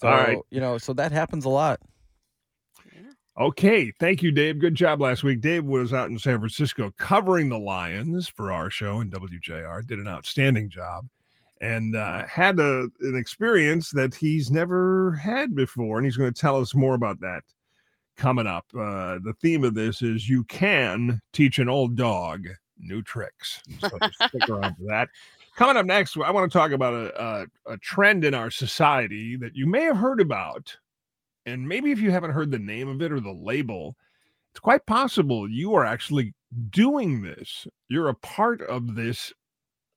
[0.00, 0.38] So All right.
[0.50, 1.80] you know, so that happens a lot.
[3.40, 4.58] Okay, thank you, Dave.
[4.58, 5.40] Good job last week.
[5.40, 9.86] Dave was out in San Francisco covering the Lions for our show in WJR.
[9.86, 11.06] Did an outstanding job,
[11.62, 16.40] and uh, had a, an experience that he's never had before, and he's going to
[16.40, 17.42] tell us more about that
[18.18, 18.66] coming up.
[18.74, 22.46] Uh, the theme of this is you can teach an old dog
[22.78, 23.62] new tricks.
[23.80, 23.88] So
[24.26, 25.08] stick around for that.
[25.56, 29.36] Coming up next, I want to talk about a, a, a trend in our society
[29.36, 30.76] that you may have heard about
[31.46, 33.96] and maybe if you haven't heard the name of it or the label,
[34.52, 36.34] it's quite possible you are actually
[36.70, 37.66] doing this.
[37.88, 39.32] You're a part of this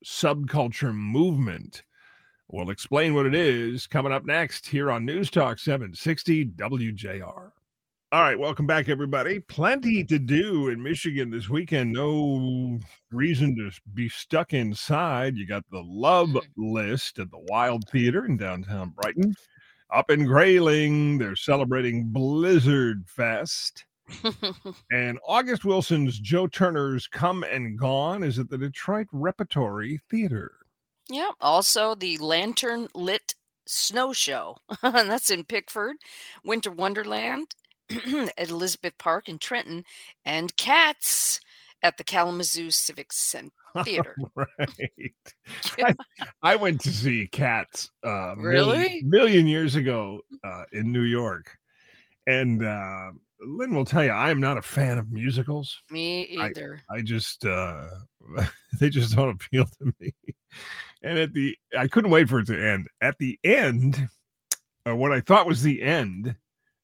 [0.04, 1.82] subculture movement.
[2.48, 7.50] We'll explain what it is coming up next here on News Talk 760 WJR.
[8.12, 9.40] All right, welcome back, everybody.
[9.40, 11.92] Plenty to do in Michigan this weekend.
[11.92, 12.78] No
[13.10, 15.36] reason to be stuck inside.
[15.36, 19.34] You got the Love List at the Wild Theater in downtown Brighton.
[19.92, 23.84] Up in Grayling, they're celebrating Blizzard Fest.
[24.92, 30.52] and August Wilson's Joe Turner's Come and Gone is at the Detroit Repertory Theater.
[31.08, 31.30] yeah.
[31.40, 33.34] Also, the Lantern Lit
[33.66, 34.56] Snow Show.
[34.82, 35.96] and that's in Pickford.
[36.44, 37.54] Winter Wonderland
[37.90, 39.84] at Elizabeth Park in Trenton.
[40.24, 41.40] And Cats
[41.82, 43.52] at the Kalamazoo Civic Center
[43.84, 44.14] Theater.
[44.34, 45.14] right.
[45.84, 45.94] I,
[46.42, 48.78] I went to see Cats uh, Really?
[48.78, 51.56] million, million years ago uh, in New York,
[52.26, 53.10] and uh,
[53.40, 55.80] Lynn will tell you I am not a fan of musicals.
[55.90, 56.80] Me I- either.
[56.90, 57.86] I just uh,
[58.80, 60.14] they just don't appeal to me.
[61.02, 62.88] And at the I couldn't wait for it to end.
[63.00, 64.08] At the end,
[64.88, 66.34] uh, what I thought was the end,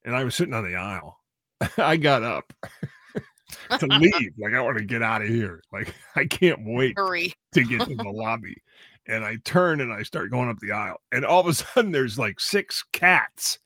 [0.05, 1.19] and I was sitting on the aisle.
[1.77, 2.53] I got up
[3.79, 4.33] to leave.
[4.37, 5.61] Like I want to get out of here.
[5.71, 7.33] Like I can't wait Hurry.
[7.53, 8.55] to get to the lobby.
[9.07, 11.01] And I turn and I start going up the aisle.
[11.11, 13.59] And all of a sudden there's like six cats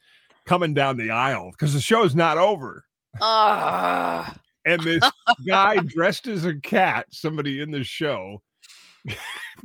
[0.46, 2.86] coming down the aisle because the show's not over.
[3.22, 4.36] Ah.
[4.66, 5.04] And this
[5.48, 8.42] guy dressed as a cat, somebody in the show,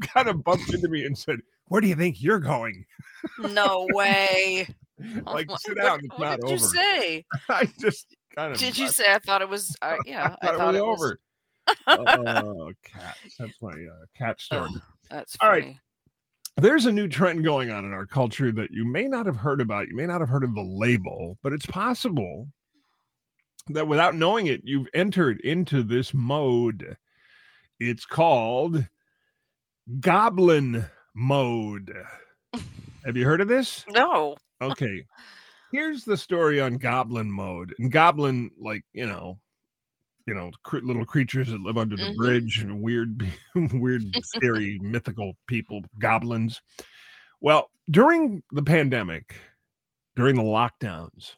[0.01, 2.85] kind of bumped into me and said, Where do you think you're going?
[3.39, 4.69] no way.
[5.27, 6.53] Like, Oh, sit what- down, it's what not did over.
[6.55, 7.25] you say?
[7.49, 9.77] I just kind of Did you say I thought it was?
[9.83, 11.21] Uh, yeah, I thought, it was over.
[11.87, 13.37] oh, cats.
[13.39, 14.71] That's my uh, cat story.
[14.75, 15.63] Ugh, that's All funny.
[15.63, 15.77] right.
[16.57, 19.61] there's a new trend going on in our culture that you may not have heard
[19.61, 19.89] about.
[19.89, 22.49] You may not have heard of the label, but it's possible
[23.69, 26.97] that without knowing it, you've entered into this mode.
[27.79, 28.87] It's called
[30.01, 31.95] goblin mode.
[33.05, 33.85] Have you heard of this?
[33.89, 34.37] No.
[34.61, 35.05] Okay.
[35.73, 37.75] Here's the story on goblin mode.
[37.79, 39.39] And goblin, like, you know,
[40.27, 42.17] you know, cr- little creatures that live under the Mhm.
[42.17, 43.27] bridge and weird,
[43.73, 46.61] weird, scary, mythical people, goblins.
[47.41, 49.35] Well, during the pandemic,
[50.15, 51.35] during the lockdowns,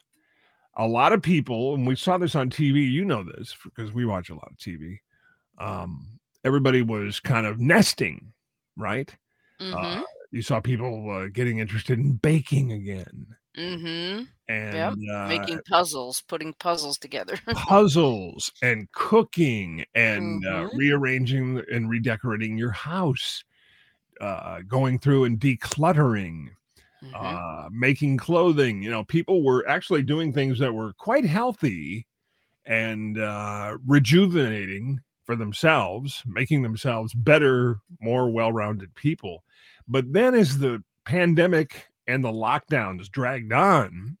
[0.77, 4.05] a lot of people, and we saw this on TV, you know this because we
[4.05, 4.99] watch a lot of TV.
[5.57, 8.33] Um, everybody was kind of nesting,
[8.75, 9.15] right?
[9.61, 9.73] Mm-hmm.
[10.01, 13.25] Uh, you saw people uh, getting interested in baking again
[13.57, 14.23] mm-hmm.
[14.47, 17.37] and uh, Making puzzles, putting puzzles together.
[17.53, 20.77] puzzles and cooking and uh, Mhm.
[20.77, 23.43] rearranging and redecorating your house,
[24.21, 26.49] uh, going through and decluttering,
[27.03, 27.13] Mhm.
[27.13, 28.81] uh, making clothing.
[28.83, 32.07] You know, people were actually doing things that were quite healthy
[32.65, 39.43] and uh, rejuvenating for themselves, making themselves better, more well rounded people.
[39.87, 44.17] But then as the pandemic and the lockdowns dragged on,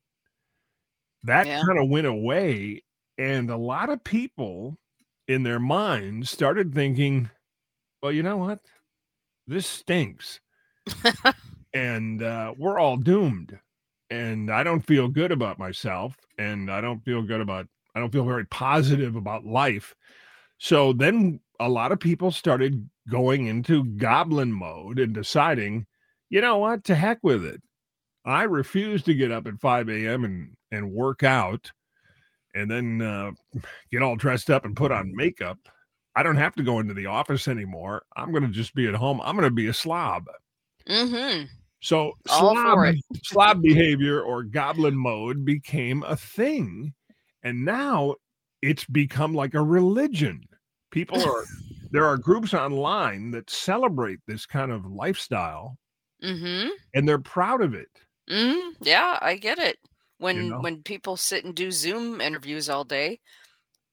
[1.23, 1.61] that Yeah.
[1.65, 2.83] kind of went away.
[3.17, 4.77] And a lot of people
[5.27, 7.29] in their minds started thinking,
[8.01, 8.59] well, you know what?
[9.47, 10.39] This stinks.
[11.73, 13.59] and uh, we're all doomed.
[14.09, 16.15] And I don't feel good about myself.
[16.37, 19.95] And I don't feel good about, I don't feel very positive about life.
[20.57, 25.85] So then a lot of people started going into goblin mode and deciding,
[26.29, 27.61] you know what, to heck with it.
[28.25, 30.25] I refuse to get up at 5 a.m.
[30.25, 31.71] and, and work out
[32.55, 33.31] and then uh,
[33.91, 35.59] get all dressed up and put on makeup.
[36.15, 38.03] I don't have to go into the office anymore.
[38.15, 39.19] I'm going to just be at home.
[39.21, 40.25] I'm going to be a slob.
[40.87, 41.47] Mhm.
[41.81, 46.93] So slob, slob behavior or goblin mode became a thing.
[47.43, 48.15] And now
[48.61, 50.41] it's become like a religion.
[50.91, 51.43] People are
[51.91, 55.77] there are groups online that celebrate this kind of lifestyle
[56.23, 56.69] Mhm.
[56.93, 57.89] and they're proud of it.
[58.29, 58.75] Mhm.
[58.81, 59.79] Yeah, I get it.
[60.17, 60.61] When know?
[60.61, 63.19] when people sit and do Zoom interviews all day,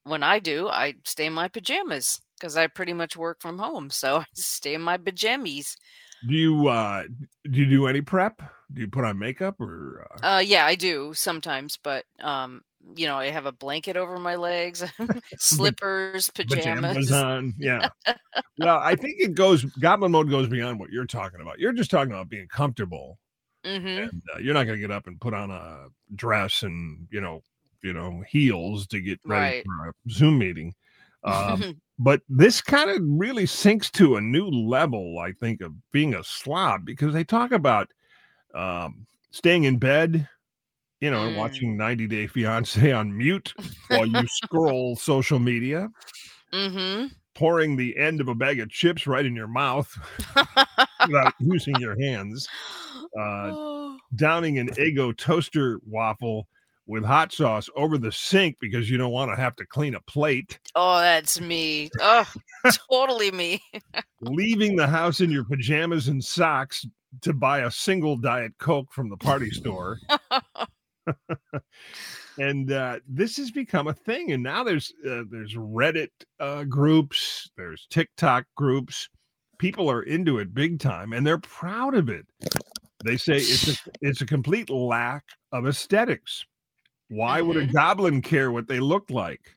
[0.03, 3.89] when I do, I stay in my pajamas because I pretty much work from home.
[3.91, 5.77] So I stay in my pajamas.
[6.25, 7.03] Do you uh
[7.43, 8.37] do you do any prep?
[8.73, 12.63] Do you put on makeup or uh, Uh, yeah, I do sometimes, but um,
[12.95, 14.83] you know, I have a blanket over my legs,
[15.37, 17.09] slippers, pajamas.
[17.11, 17.53] on?
[17.57, 17.89] Yeah.
[18.57, 21.59] well, I think it goes goblin mode goes beyond what you're talking about.
[21.59, 23.19] You're just talking about being comfortable.
[23.63, 27.07] Hmm and uh, you're not going to get up and put on a dress and
[27.11, 27.41] you know
[27.83, 29.65] you know heels to get ready Right.
[29.65, 30.73] for a zoom meeting
[31.23, 31.65] um,
[31.99, 36.23] but this kind of really sinks to a new level i think of being a
[36.23, 37.89] slob because they talk about
[38.55, 40.27] um, staying in bed
[41.01, 41.35] you know and Mm.
[41.35, 43.53] watching 90 day fiance on mute
[43.89, 45.89] while you scroll social media
[46.51, 49.97] hmm pouring the end of a bag of chips right in your mouth
[51.05, 52.49] without using your hands
[53.17, 56.47] uh, Oh, downing an Eggo toaster waffle
[56.85, 60.01] with hot sauce over the sink because you don't want to have to clean a
[60.01, 61.89] plate, Oh, that's me.
[62.01, 62.27] Oh,
[62.89, 63.61] totally me.
[64.21, 66.85] leaving the house in your pajamas and socks
[67.21, 69.99] to buy a single diet coke from the party store.
[72.39, 76.09] and uh, this has become a thing and now there's uh, there's reddit
[76.39, 79.09] uh, groups there's tiktok groups
[79.59, 82.25] people are into it big time and they're proud of it
[83.03, 86.45] they say it's a, it's a complete lack of aesthetics
[87.09, 87.73] why would a Mhm.
[87.73, 89.55] goblin care what they look like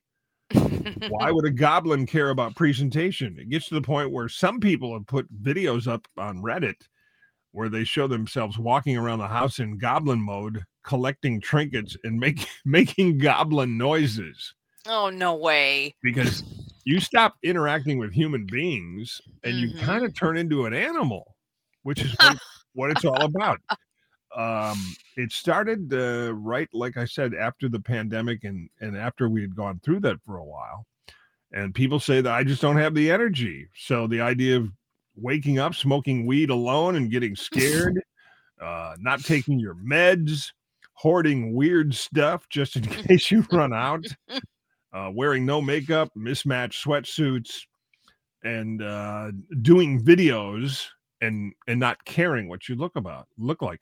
[1.09, 4.93] why would a goblin care about presentation it gets to the point where some people
[4.93, 6.75] have put videos up on reddit
[7.53, 12.47] where they show themselves walking around the house in goblin mode collecting trinkets and make,
[12.65, 14.55] making goblin noises
[14.87, 15.95] oh, no way.
[16.03, 16.43] because
[16.85, 19.81] you stop interacting with human beings and you Mhm.
[19.81, 21.35] kind of turn into an animal
[21.83, 22.37] which is what,
[22.77, 23.59] what it's all about.
[24.37, 24.79] Um
[25.17, 29.57] it started uh, right like i said after the pandemic and and after we had
[29.57, 30.87] gone through that for a while
[31.53, 33.67] and people say that i just don't have the energy.
[33.75, 34.69] So the idea of
[35.17, 38.03] waking up smoking weed alone and getting scared
[38.61, 40.53] uh not taking your meds
[40.93, 44.05] hoarding weird stuff just in case you run out
[44.93, 47.61] uh wearing no makeup mismatched sweatsuits
[48.45, 49.31] and uh
[49.63, 50.89] doing videos
[51.21, 53.81] and and not caring what you look about look like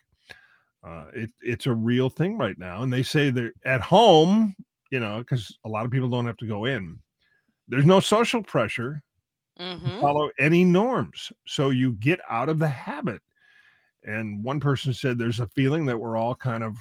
[0.85, 2.83] uh, it, it's a real thing right now.
[2.83, 4.55] And they say they're at home,
[4.91, 6.99] you know, because a lot of people don't have to go in.
[7.69, 9.03] There's no social pressure
[9.85, 11.33] to hmm follow any norms.
[11.47, 13.23] So you get out of the habit.
[14.05, 16.77] And one person said there's a feeling that we're all kind of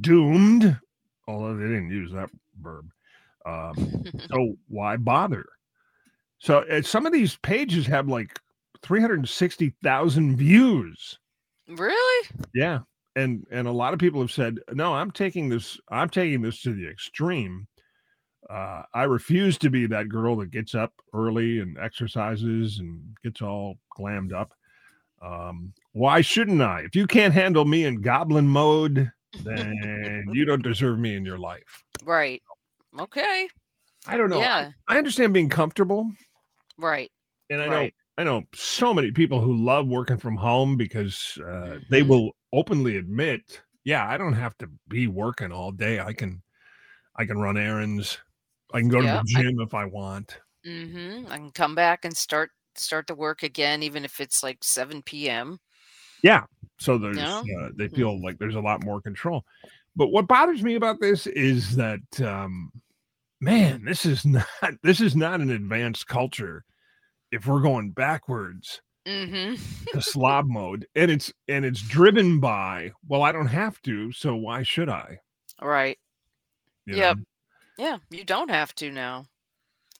[0.00, 0.78] doomed,
[1.26, 2.30] although they didn't use that
[2.60, 2.90] verb.
[3.46, 3.92] Um,
[4.30, 5.46] so why bother?
[6.38, 8.38] So uh, some of these pages have like
[8.82, 11.18] 360,000 views.
[11.68, 12.28] really?
[12.54, 12.80] Yeah.
[13.16, 16.62] And and a lot of people have said, "No, I'm taking this I'm taking this
[16.62, 17.66] to the extreme.
[18.48, 23.42] Uh I refuse to be that girl that gets up early and exercises and gets
[23.42, 24.52] all glammed up.
[25.20, 26.80] Um why shouldn't I?
[26.82, 29.10] If you can't handle me in goblin mode,
[29.42, 32.40] then you don't deserve me in your life." Right.
[32.98, 33.48] Okay.
[34.06, 34.38] I don't know.
[34.40, 34.70] Yeah.
[34.86, 36.10] I understand being comfortable
[36.78, 37.10] Right.
[37.50, 37.94] and I know Right.
[38.20, 42.08] I know so many people who love working from home because uh, they Mhm.
[42.10, 46.00] will openly admit, yeah, I don't have to be working all day.
[46.00, 46.42] I can,
[47.16, 48.18] I can run errands.
[48.74, 50.38] I can go Yeah, to the I- gym if I want.
[50.66, 51.32] Mm-hmm.
[51.32, 55.00] I can come back and start start the work again, even if it's like 7
[55.00, 55.58] p.m.
[56.22, 56.44] Yeah.
[56.78, 57.38] So there's, Yeah.
[57.58, 57.96] uh, they Mhm.
[57.96, 59.46] feel like there's a lot more control.
[59.96, 62.70] But what bothers me about this is that, um,
[63.40, 64.44] man, this is not
[64.82, 66.66] this is not an advanced culture.
[67.32, 69.54] If we're going backwards, hmm
[69.92, 74.36] to slob mode and it's and it's driven by well i don't have to so
[74.36, 75.18] why should i
[75.60, 75.98] Right.
[76.86, 77.16] you Yep.
[77.16, 77.22] know?
[77.78, 77.98] Yeah.
[78.10, 79.24] You don't have to now.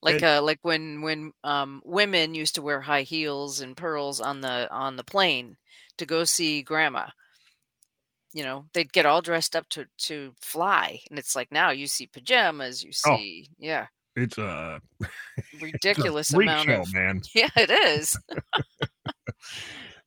[0.03, 4.21] Like And- uh like when when um women used to wear high heels and pearls
[4.21, 5.57] on the on the plane
[5.97, 7.09] to go see grandma.
[8.33, 11.01] You know, they'd get all dressed up to to fly.
[11.11, 13.17] And it's like now you see pajamas, you Oh.
[13.17, 13.87] see yeah,
[14.23, 18.17] it's a, it's a ridiculous amount show of man Yeah, it is.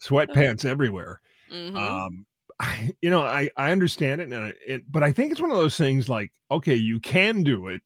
[0.02, 1.76] sweatpants everywhere Mhm.
[1.78, 2.26] um
[2.60, 5.52] I, you know i i understand it and I, it but i think it's one
[5.52, 7.82] of those things like okay you can do it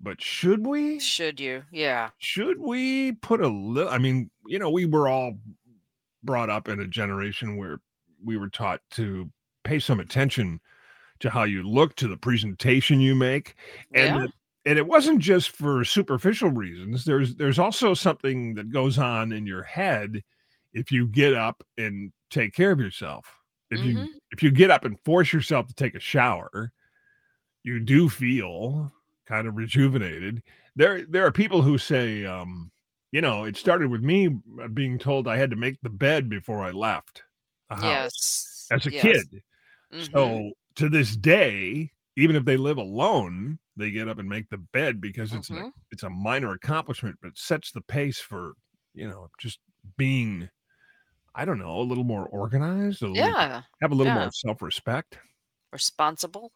[0.00, 1.62] but should we Should you?
[1.72, 2.10] Yeah.
[2.18, 5.34] should we put a little i mean you know we were all
[6.22, 7.78] brought up in a generation where
[8.22, 9.30] we were taught to
[9.62, 10.60] pay some attention
[11.20, 13.54] to how you look to the presentation you make
[13.94, 14.26] and Yeah.
[14.66, 19.46] And it wasn't just for superficial reasons there's there's also something that goes on in
[19.46, 20.22] your head
[20.72, 23.26] if you get up and take care of yourself
[23.70, 24.18] if you Mhm.
[24.32, 26.72] if you get up and force yourself to take a shower
[27.62, 28.92] you do feel
[29.26, 30.42] kind of rejuvenated
[30.76, 32.70] there there are people who say um
[33.12, 34.28] you know it started with me
[34.62, 37.22] uh, being told i had to make the bed before i left
[37.70, 38.68] the house Yes.
[38.70, 39.24] as a yes.
[39.24, 39.42] kid
[39.92, 40.10] Mhm.
[40.14, 44.58] so to this day, even if they live alone, they get up and make the
[44.58, 45.68] bed because it's Mhm.
[45.68, 48.54] a, it's a minor accomplishment, but it sets the pace for
[48.94, 49.60] you know just
[49.96, 50.48] being,
[51.34, 53.62] I don't know, a little more organized, a little, Yeah.
[53.82, 54.20] have a little yeah.
[54.20, 55.18] more self respect.
[55.72, 56.52] Responsible.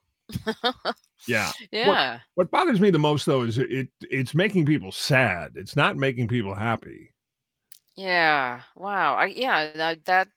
[1.26, 1.50] Yeah.
[1.72, 2.20] yeah.
[2.34, 5.52] What bothers me the most though is it, it it's making people sad.
[5.56, 7.12] It's not making people happy.
[7.96, 8.62] Yeah.
[8.76, 9.14] Wow.
[9.16, 10.28] I yeah, that, that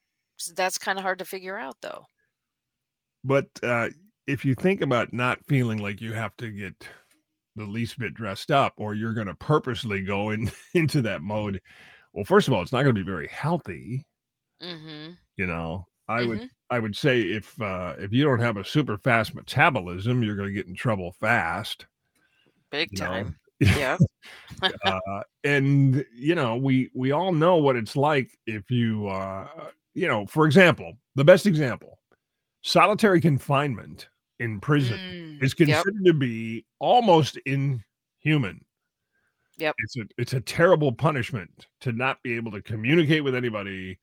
[0.56, 2.06] that's kind of hard to figure out though.
[3.24, 3.90] But uh,
[4.26, 6.86] if you think about not feeling like you have to get
[7.56, 11.60] the least bit dressed up, or you're going to purposely go in, into that mode,
[12.12, 14.06] well, first of all, it's not going to be very healthy.
[14.62, 15.16] Mhm.
[15.36, 16.48] You know, I would Mhm.
[16.70, 20.48] I would say if uh, if you don't have a super fast metabolism, you're going
[20.48, 21.86] to get in trouble fast.
[22.70, 23.06] Big you know?
[23.06, 23.38] time.
[23.60, 23.96] Yeah.
[24.84, 25.00] uh,
[25.44, 30.26] and you know, we we all know what it's like if you uh, you know,
[30.26, 31.98] for example, the best example,
[32.62, 34.08] solitary confinement
[34.42, 35.86] in prison Mm, is yep.
[35.86, 38.64] considered to be almost inhuman.
[39.56, 39.76] Yep.
[39.78, 43.98] It's a it's a terrible punishment to not be able to communicate with anybody,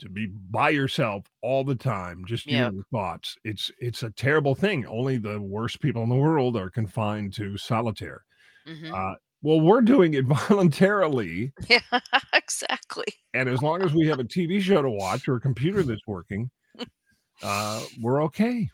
[0.00, 2.74] to be by yourself all the time, just Yep.
[2.74, 3.36] your thoughts.
[3.44, 4.86] It's it's a terrible thing.
[4.86, 8.24] Only the worst people in the world are confined to solitaire.
[8.66, 8.96] Mhm.
[8.96, 11.80] Uh, well, we're doing it voluntarily, Yeah,
[12.32, 13.06] exactly.
[13.34, 16.06] and as long as we have a TV show to watch or a computer that's
[16.06, 16.50] working,
[17.42, 18.70] uh, we're okay.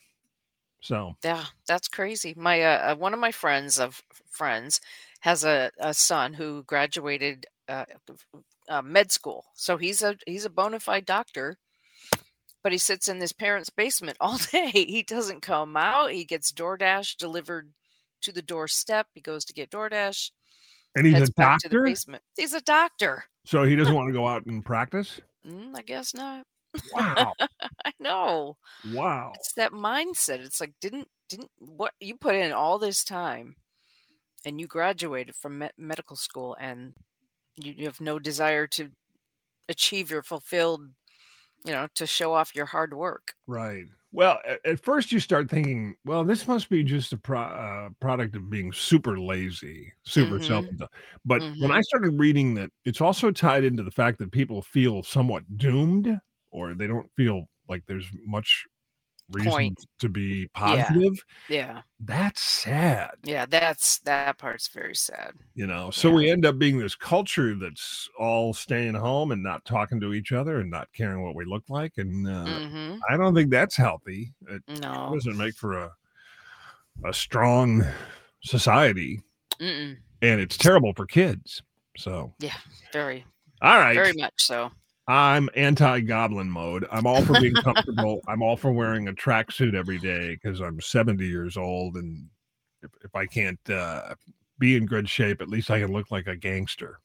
[0.82, 2.34] So Yeah, that's crazy.
[2.36, 4.80] My uh, uh, one of my friends of friends
[5.20, 7.84] has a, a son who graduated uh,
[8.68, 11.56] uh, med school, so he's a he's a bona fide doctor.
[12.62, 14.70] But he sits in his parents' basement all day.
[14.70, 16.12] He doesn't come out.
[16.12, 17.72] He gets DoorDash delivered
[18.22, 19.08] to the doorstep.
[19.14, 20.30] He goes to get DoorDash.
[20.96, 22.20] and he's a back to the doctor.
[22.36, 23.24] He's a doctor.
[23.44, 25.20] so he doesn't want to go out and practice.
[25.46, 26.44] Mm, I guess not.
[26.92, 27.34] Wow,
[27.84, 28.56] I know.
[28.84, 29.32] wow.
[29.36, 30.40] It's that mindset.
[30.40, 33.56] It's like didn't didn't what you put in all this time,
[34.44, 36.94] and you graduated from me- medical school, and
[37.56, 38.90] you, you have no desire to
[39.68, 40.82] achieve your fulfilled,
[41.64, 43.34] you know, to show off your hard work.
[43.46, 43.86] Right.
[44.14, 48.36] Well, at, first you start thinking, well, this must be just a pro- uh, product
[48.36, 50.44] of being super lazy, super Mhm.
[50.46, 50.66] self.
[51.24, 55.02] But when I started reading that, it's also tied into the fact that people feel
[55.02, 56.20] somewhat doomed,
[56.52, 58.64] or they don't feel like there's much
[59.30, 59.86] reason Point.
[59.98, 61.24] to be positive.
[61.48, 63.46] Yeah, That's sad, yeah.
[63.46, 65.32] That's that part's very sad.
[65.54, 65.90] you know.
[65.90, 66.14] So Yeah.
[66.16, 70.32] we end up being this culture that's all staying home and not talking to each
[70.32, 73.76] other and not caring what we look like, and uh, hmm I don't think that's
[73.76, 74.32] healthy.
[74.48, 75.10] It No.
[75.14, 75.90] doesn't make for a
[77.04, 77.84] a strong
[78.42, 79.20] society,
[79.58, 79.96] Mm-mm.
[80.22, 81.62] and it's terrible for kids.
[81.96, 82.56] So, Yeah,
[82.92, 83.24] Very,
[83.60, 84.70] all right, very much so.
[85.08, 86.86] I'm anti-goblin mode.
[86.90, 88.20] I'm all for being comfortable.
[88.28, 92.28] I'm all for wearing a tracksuit every day because I'm 70 years old, and
[92.82, 94.14] if, if I can't uh,
[94.58, 97.00] be in good shape, at least I can look like a gangster.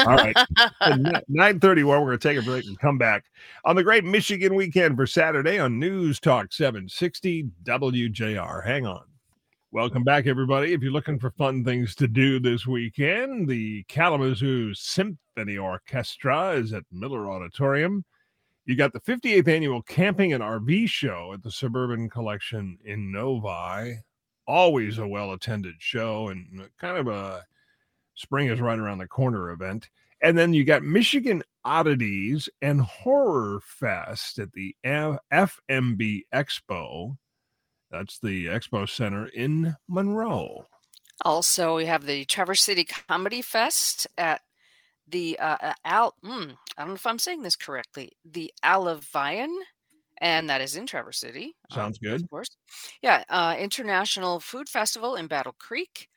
[0.00, 0.36] All right.
[1.28, 2.00] Nine thirty-one.
[2.00, 3.24] We're going to take a break and come back
[3.64, 8.64] on the Great Michigan Weekend for Saturday on News Talk 760 WJR.
[8.66, 9.04] Hang on.
[9.74, 10.72] Welcome back, everybody.
[10.72, 16.72] If you're looking for fun things to do this weekend, the Kalamazoo Symphony Orchestra is
[16.72, 18.04] at Miller Auditorium.
[18.66, 23.96] You got the 58th annual Camping and RV Show at the Suburban Collection in Novi.
[24.46, 27.42] Always a well attended show and kind of a
[28.14, 29.90] spring is right around the corner event.
[30.22, 37.16] And then you got Michigan Oddities and Horror Fest at the FMB Expo.
[37.94, 40.66] That's the Expo Center in Monroe.
[41.24, 44.40] Also, we have the Traverse City Comedy Fest at
[45.06, 46.14] the uh, uh, Al.
[46.24, 48.10] Mm, I don't know if I'm saying this correctly.
[48.24, 49.54] The Alluvion,
[50.20, 51.54] and that is in Traverse City.
[51.70, 52.20] uh, Sounds good.
[52.22, 52.48] Of course.
[53.00, 53.22] Yeah.
[53.28, 56.08] Uh, International Food Festival in Battle Creek,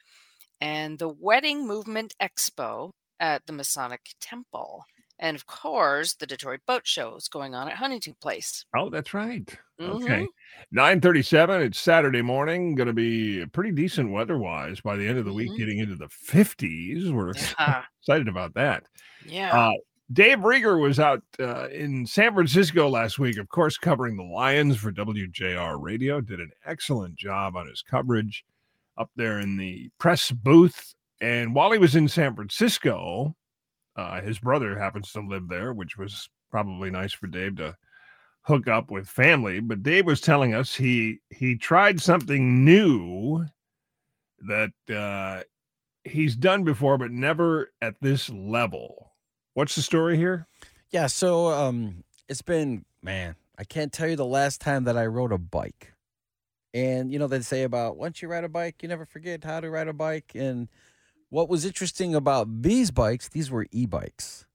[0.59, 4.83] and the Wedding Movement Expo at the Masonic Temple.
[5.19, 8.65] And of course, the Detroit Boat Show is going on at Huntington Place.
[8.75, 9.45] Oh, that's right.
[9.79, 10.03] Mhm.
[10.03, 10.27] Okay.
[10.71, 11.61] 937.
[11.63, 12.75] It's Saturday morning.
[12.75, 15.57] Going to be pretty decent weather wise by the end of the week, Mhm.
[15.57, 17.11] getting into the 50s.
[17.11, 17.83] We're Yeah.
[18.01, 18.83] excited about that.
[19.25, 19.57] Yeah.
[19.69, 19.73] Uh,
[20.13, 24.77] Dave Rieger was out uh, in San Francisco last week, of course, covering the Lions
[24.77, 26.21] for WJR Radio.
[26.21, 28.45] Did an excellent job on his coverage
[28.97, 30.93] up there in the press booth.
[31.19, 33.35] And while he was in San Francisco,
[33.97, 37.75] uh, his brother happens to live there, which was probably nice for Dave to
[38.43, 39.59] hook up with family.
[39.59, 43.45] But Dave was telling us he he tried something new
[44.47, 45.43] that uh,
[46.03, 49.13] he's done before, but never at this level.
[49.55, 50.47] What's the story here?
[50.91, 55.07] Yeah, so um it's been man, I can't tell you the last time that I
[55.07, 55.93] rode a bike.
[56.73, 59.59] And you know they say about once you ride a bike, you never forget how
[59.59, 60.69] to ride a bike and
[61.29, 64.45] what was interesting about these bikes, these were e-bikes.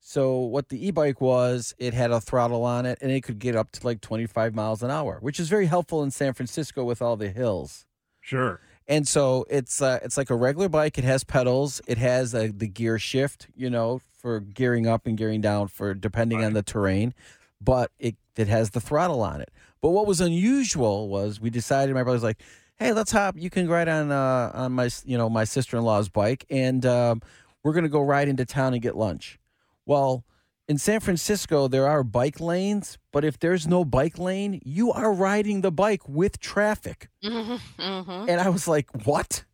[0.00, 3.56] So what the e-bike was, it had a throttle on it and it could get
[3.56, 7.00] up to like 25 miles an hour, which is very helpful in San Francisco with
[7.00, 7.86] all the hills.
[8.20, 8.60] Sure.
[8.88, 10.98] And so it's uh, it's like a regular bike.
[10.98, 11.80] It has pedals.
[11.86, 15.94] It has uh, the gear shift, you know, for gearing up and gearing down for
[15.94, 17.14] depending on the terrain.
[17.60, 19.50] But it it has the throttle on it.
[19.80, 21.94] But what was unusual was we decided.
[21.94, 22.42] My brother's like,
[22.82, 23.36] "Hey, let's hop.
[23.38, 26.84] You can ride on uh, on my you know my sister in law's bike, and
[26.86, 27.22] um,
[27.62, 29.38] we're gonna go ride into town and get lunch."
[29.86, 30.24] Well,
[30.68, 35.12] in San Francisco, there are bike lanes, but if there's no bike lane, you are
[35.12, 37.08] riding the bike with traffic.
[37.24, 38.28] Mhm, mhm.
[38.28, 39.44] And I was like, what?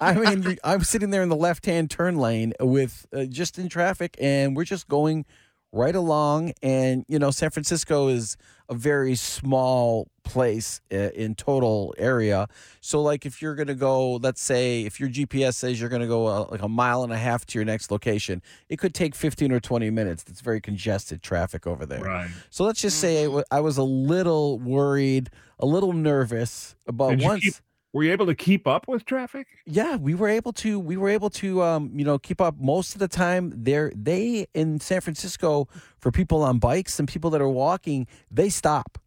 [0.00, 3.68] I mean, I'm sitting there in the left hand turn lane with uh, just in
[3.68, 5.24] traffic, and we're just going
[5.72, 6.52] right along.
[6.62, 8.36] And, you know, San Francisco is
[8.68, 12.48] a very small place uh, in total area.
[12.80, 16.02] So, like, if you're going to go, let's say, if your GPS says you're going
[16.02, 18.94] to go uh, like a mile and a half to your next location, it could
[18.94, 20.24] take 15 or 20 minutes.
[20.28, 22.00] It's very congested traffic over there.
[22.02, 22.30] Right.
[22.50, 27.42] So let's just say I was a little worried, a little nervous about once.
[27.42, 27.54] keep-
[27.92, 29.46] Were you able to keep up with traffic?
[29.64, 30.78] Yeah, we were able to.
[30.78, 33.52] We were able to, um, you know, keep up most of the time.
[33.56, 35.68] There, they in San Francisco
[35.98, 38.98] for people on bikes and people that are walking, they stop.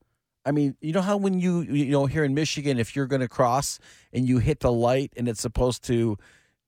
[0.45, 3.21] I mean, you know how when you, you know, here in Michigan, if you're going
[3.21, 3.77] to cross
[4.11, 6.17] and you hit the light and it's supposed to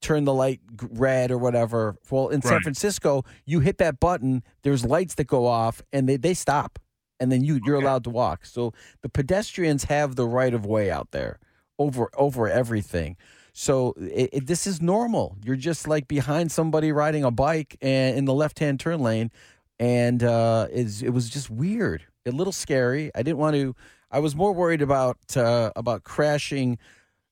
[0.01, 0.59] turn the light
[0.91, 1.95] red or whatever.
[2.11, 2.63] Well, in San Right.
[2.63, 4.43] Francisco, you hit that button.
[4.61, 6.77] There's lights that go off and they they stop,
[7.19, 7.85] and then you you're Okay.
[7.85, 8.45] allowed to walk.
[8.45, 11.39] So the pedestrians have the right of way out there
[11.79, 13.17] over over everything.
[13.53, 15.37] So it, it, this is normal.
[15.43, 19.31] You're just like behind somebody riding a bike and in the left hand turn lane,
[19.79, 23.11] and uh, it was just weird, a little scary.
[23.13, 23.75] I didn't want to.
[24.09, 26.77] I was more worried about uh, about crashing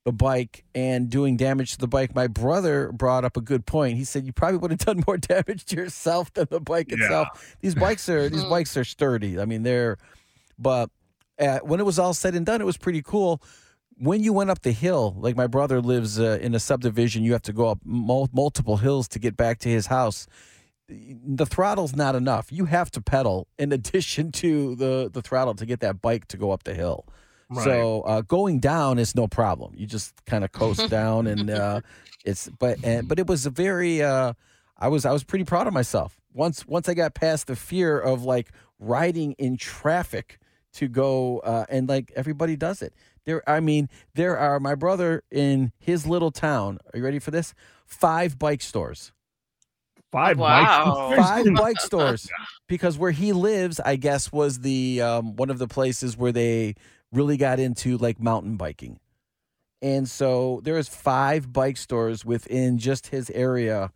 [0.04, 2.16] the bike and doing damage to the bike.
[2.16, 3.98] My brother brought up a good point.
[3.98, 6.98] He said you probably would have done more damage to yourself than the bike Yeah.
[7.06, 7.56] itself.
[7.62, 8.50] These bikes are these Mhm.
[8.50, 9.40] bikes are sturdy.
[9.40, 9.98] I mean they're,
[10.58, 10.90] but
[11.40, 13.42] uh, when it was all said and done, it was pretty cool.
[14.02, 17.34] When you went up the hill, like my brother lives uh, in a subdivision, you
[17.34, 20.28] have to go up mul- multiple hills to get back to his house.
[20.88, 22.52] The throttle's not enough.
[22.52, 26.38] You have to pedal in addition to the the throttle to get that bike to
[26.38, 27.06] go up the hill.
[27.50, 27.64] Right.
[27.64, 29.74] So uh, going down is no problem.
[29.76, 31.82] You just kind of coast down, and uh,
[32.26, 34.02] it's but and, but it was a very.
[34.02, 34.34] Uh,
[34.80, 38.00] I was I was pretty proud of myself once once I got past the fear
[38.00, 40.40] of like riding in traffic
[40.74, 42.94] to go uh, and like everybody does it.
[43.26, 46.80] There, I mean, there are my brother in his little town.
[46.94, 47.54] Are you ready for this?
[47.86, 49.12] Five bike stores
[50.12, 51.14] Five Wow.
[51.16, 51.30] bikes.
[51.30, 52.30] five bike stores
[52.68, 56.76] because where he lives, I guess, was the um, one of the places where they
[57.12, 59.00] really got into like mountain biking,
[59.82, 63.92] and so there is five bike stores within just his area,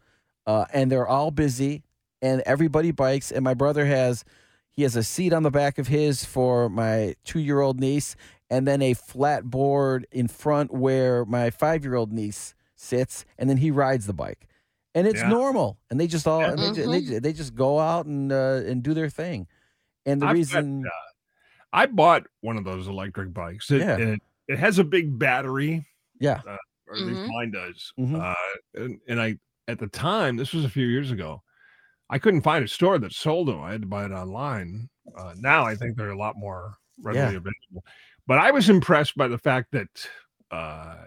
[0.47, 1.84] uh, and they're all busy,
[2.21, 3.32] and everybody bikes.
[3.32, 4.23] And my brother has
[4.76, 8.15] he has a seat on the back of his for my two year old niece,
[8.49, 13.49] and then a flat board in front where my five year old niece sits, and
[13.49, 14.47] then he rides the bike
[14.93, 15.30] and it's Yeah.
[15.30, 15.78] normal.
[15.89, 16.51] And they just all Yeah.
[16.51, 19.47] and they, ju- they, ju- they just go out and uh, and do their thing.
[20.05, 20.89] And the I've got, reason, uh,
[21.73, 23.71] I bought one of those electric bikes.
[23.71, 23.95] It, Yeah.
[23.97, 25.86] and it, it has a big battery,
[26.19, 26.41] yeah,
[26.88, 27.28] or at least Mhm.
[27.30, 27.93] mine does.
[27.99, 28.21] Mhm.
[28.21, 28.36] Uh,
[28.82, 31.41] and, and I, at the time, this was a few years ago,
[32.09, 33.61] I couldn't find a store that sold them.
[33.61, 34.89] I had to buy it online.
[35.17, 37.83] Uh, now I think they're a lot more readily available.
[38.27, 39.87] But I was impressed by the fact that
[40.51, 41.05] uh,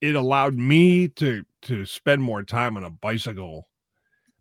[0.00, 3.68] it, allowed me to to spend more time on a bicycle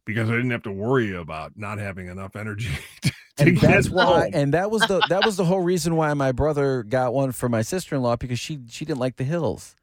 [0.06, 2.70] because I didn't have to worry about not having enough energy.
[3.02, 4.24] to and that's why.
[4.24, 4.32] home.
[4.34, 7.50] And that was the that was the whole reason why my brother got one for
[7.50, 9.76] my sister in law because she she didn't like the hills.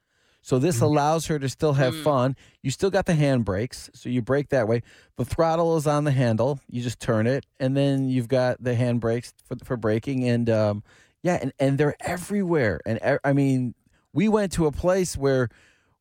[0.47, 0.83] So this Mhm.
[0.83, 2.03] allows her to still have Mm.
[2.05, 2.37] fun.
[2.63, 4.81] You still got the handbrakes, so you brake that way.
[5.17, 6.61] The throttle is on the handle.
[6.71, 10.23] You just turn it, and then you've got the handbrakes for for braking.
[10.29, 10.85] And um,
[11.25, 12.81] yeah, and and they're everywhere.
[12.87, 13.75] And e- I mean,
[14.13, 15.49] we went to a place where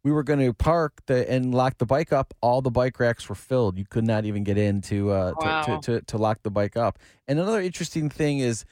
[0.03, 2.35] we were going to park the and lock the bike up.
[2.39, 3.79] All the bike racks were filled.
[3.79, 5.33] You could not even get in to uh,
[5.65, 6.99] to, to, to to lock the bike up.
[7.27, 8.63] And another interesting thing is.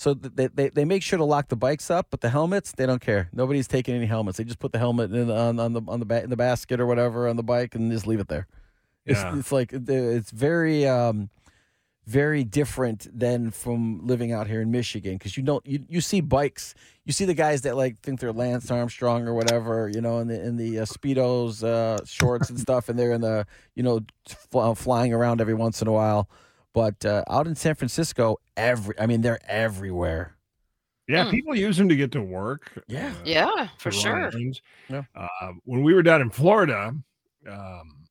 [0.00, 2.86] So they, they they make sure to lock the bikes up, but the helmets they
[2.86, 3.28] don't care.
[3.34, 4.38] Nobody's taking any helmets.
[4.38, 6.80] They just put the helmet in on on the on the ba- in the basket
[6.80, 8.46] or whatever on the bike and just leave it there.
[9.04, 9.38] It's, Yeah.
[9.38, 11.28] it's like it's very um
[12.06, 16.22] very different than from living out here in Michigan because you don't you, you see
[16.22, 20.18] bikes you see the guys that like think they're Lance Armstrong or whatever you know
[20.20, 23.82] in the in the uh, speedos uh, shorts and stuff and they're in the you
[23.82, 24.00] know
[24.50, 26.26] fl- flying around every once in a while
[26.72, 30.36] but uh, out in San Francisco every I mean they're everywhere
[31.08, 31.30] Yeah, Hmm.
[31.30, 32.72] people use them to get to work.
[32.86, 33.08] Yeah.
[33.08, 34.30] uh, Yeah, for sure.
[34.88, 35.02] Yeah.
[35.14, 36.94] Uh, when we were down in Florida,
[37.48, 38.04] um,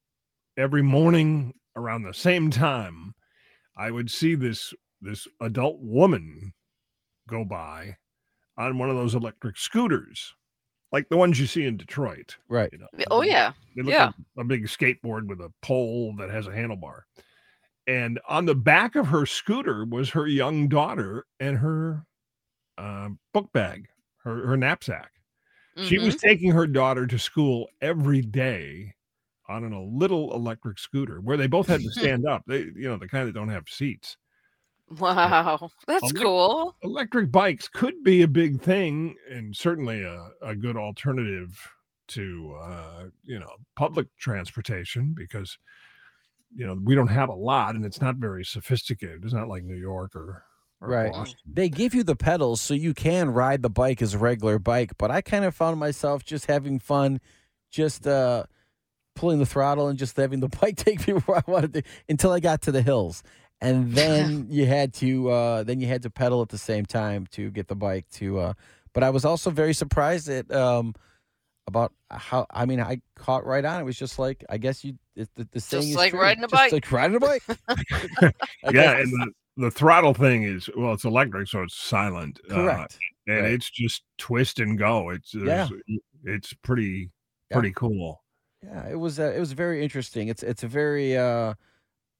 [0.57, 3.13] every morning around the same time,
[3.77, 6.51] I would see this this adult woman
[7.29, 7.95] go by
[8.57, 10.33] on one of those electric scooters,
[10.91, 12.35] like the ones you see in Detroit.
[12.49, 13.53] right You know, Oh yeah.
[13.75, 14.07] Yeah.
[14.07, 17.03] like a big skateboard with a pole that has a handlebar.
[17.89, 22.05] And on the back of her scooter was her young daughter and her
[22.77, 23.87] uh, book bag,
[24.23, 25.11] her, her knapsack.
[25.81, 26.19] She was Mhm.
[26.21, 28.93] taking her daughter to school every day
[29.47, 32.43] on a little electric scooter where they both had to stand up.
[32.45, 34.17] They, you know, the kind that don't have seats.
[34.99, 36.75] Wow, that's Elec- cool.
[36.83, 41.59] Electric bikes could be a big thing and certainly a, a good alternative
[42.09, 45.57] to, uh, you know, public transportation because,
[46.53, 49.23] you know, we don't have a lot and it's not very sophisticated.
[49.23, 50.43] It's not like New York or,
[50.81, 51.11] or Right.
[51.11, 51.37] Boston.
[51.51, 54.93] They give you the pedals so you can ride the bike as a regular bike,
[54.97, 57.19] but I kind of found myself just having fun,
[57.71, 58.45] just uh,
[59.15, 62.31] pulling the throttle and just having the bike take me where I wanted to until
[62.31, 63.23] I got to the hills.
[63.61, 67.27] And then you had to uh, then you had to pedal at the same time
[67.31, 68.53] to get the bike to uh,
[68.93, 70.95] but I was also very surprised at um,
[71.69, 73.79] about how I mean I caught right on.
[73.79, 76.19] It was just like I guess you it, the, the saying Just is like true.
[76.21, 76.71] riding a Just bike.
[76.73, 77.43] like riding a bike.
[78.71, 78.97] Yeah.
[78.97, 82.39] And the, the throttle thing is, well, it's electric, so it's silent.
[82.49, 82.97] uh, correct.
[83.27, 83.53] and Right.
[83.53, 85.09] it's just twist and go.
[85.09, 85.67] It's, Yeah.
[86.25, 87.09] it's pretty,
[87.49, 87.57] Yeah.
[87.57, 88.21] pretty cool.
[88.63, 90.27] Yeah, it was uh, it was very interesting.
[90.27, 91.53] It's it's a very uh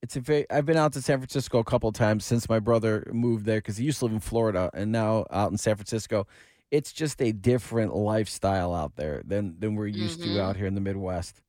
[0.01, 2.59] it's a very I've been out to San Francisco a couple of times since my
[2.59, 5.75] brother moved there cuz he used to live in Florida and now out in San
[5.75, 6.25] Francisco.
[6.71, 10.35] It's just a different lifestyle out there than than we're used Mhm.
[10.35, 11.41] to out here in the Midwest.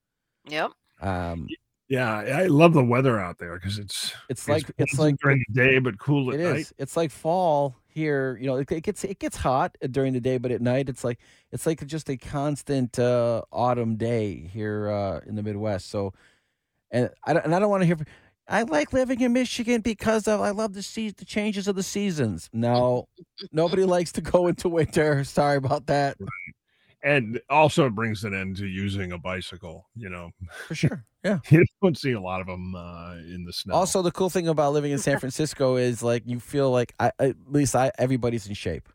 [0.48, 0.70] Yep.
[1.00, 1.48] Um
[1.88, 5.54] Yeah, I love the weather out there because it's it's like it's like during the
[5.54, 6.60] day, but cool at It night.
[6.60, 6.74] is.
[6.78, 8.38] It's like fall here.
[8.40, 11.02] You know, it, it gets it gets hot during the day, but at night it's
[11.04, 11.18] like
[11.52, 15.90] it's like just a constant uh, autumn day here uh, in the Midwest.
[15.90, 16.14] So,
[16.92, 17.98] and I don't, and I don't want to hear.
[18.50, 21.82] I like living in Michigan because of I love the see the changes of the
[21.84, 22.50] seasons.
[22.52, 23.08] No,
[23.52, 25.22] nobody likes to go into winter.
[25.24, 26.16] Sorry about that.
[27.02, 29.88] And also it brings an end to using a bicycle.
[29.94, 30.30] You know,
[30.66, 31.04] For sure.
[31.22, 31.40] Yeah.
[31.50, 33.74] you don't see a lot of them uh, in the snow.
[33.74, 37.12] Also, the cool thing about living in San Francisco is like you feel like I
[37.18, 38.88] at least I everybody's in shape.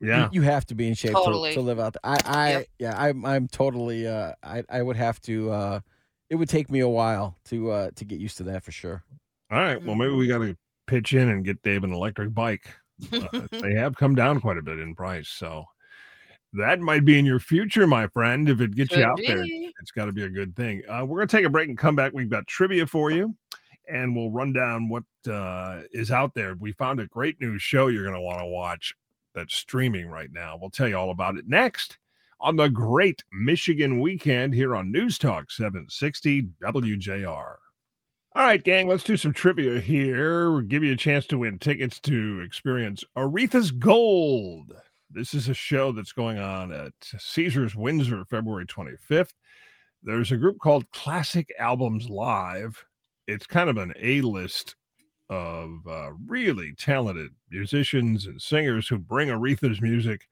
[0.00, 2.12] Yeah, You, have to be in shape to, to live out there.
[2.12, 2.66] I, I Yep.
[2.78, 5.80] yeah, I'm I'm totally uh I I would have to uh
[6.30, 9.02] it would take me a while to uh to get used to that for sure.
[9.50, 9.82] all right.
[9.82, 10.56] Well, maybe we got to
[10.86, 12.66] pitch in and get Dave an electric bike.
[13.12, 15.64] Uh, they have come down quite a bit in price, so
[16.54, 18.48] that might be in your future, my friend.
[18.48, 19.44] If it gets you Could out there,
[19.80, 20.82] it's got to be a good thing.
[20.88, 22.12] Uh, we're going to take a break and come back.
[22.12, 23.34] We've got trivia for you,
[23.88, 26.56] and we'll run down what uh, is out there.
[26.58, 28.94] We found a great new show you're going to want to watch
[29.34, 30.58] that's streaming right now.
[30.60, 31.98] We'll tell you all about it next
[32.40, 37.56] on the Great Michigan Weekend here on News Talk 760 WJR.
[38.34, 40.52] All right, gang, let's do some trivia here.
[40.52, 44.72] We'll give you a chance to win tickets to experience Aretha's Gold.
[45.10, 49.32] This is a show that's going on at Caesars Windsor February 25th.
[50.02, 52.84] There's a group called Classic Albums Live.
[53.26, 54.76] It's kind of an A list
[55.30, 60.28] of uh, really talented musicians and singers who bring Aretha's music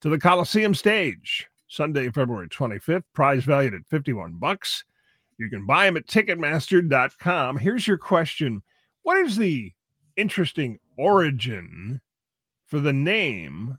[0.00, 1.46] to the Coliseum stage.
[1.68, 4.84] Sunday, February 25th, prize valued at 51 bucks.
[5.38, 7.58] You can buy them at Ticketmaster.com.
[7.58, 8.62] Here's your question
[9.02, 9.72] What is the
[10.16, 12.00] interesting origin
[12.66, 13.78] for the name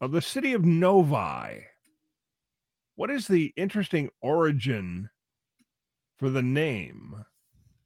[0.00, 1.66] of the city of Novi?
[2.96, 5.10] What is the interesting origin
[6.16, 7.24] for the name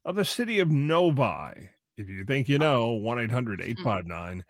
[0.05, 1.71] of the city of Novi?
[1.97, 4.45] If you think you know, 1 800 859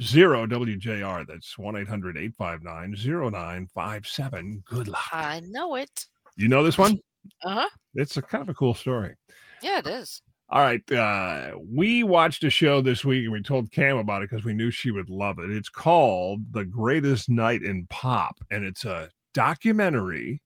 [0.00, 1.26] 0WJR.
[1.26, 4.62] That's 1 800 859 0957.
[4.66, 5.08] Good luck.
[5.12, 6.06] I know it.
[6.36, 6.98] You know this one?
[7.44, 7.68] Uh huh.
[7.94, 9.14] It's a kind of a cool story.
[9.62, 10.22] Yeah, it is.
[10.48, 10.92] All right.
[10.92, 14.52] Uh, we watched a show this week and we told Cam about it because we
[14.52, 15.50] knew she would love it.
[15.50, 20.42] It's called The Greatest Night in Pop, and it's a documentary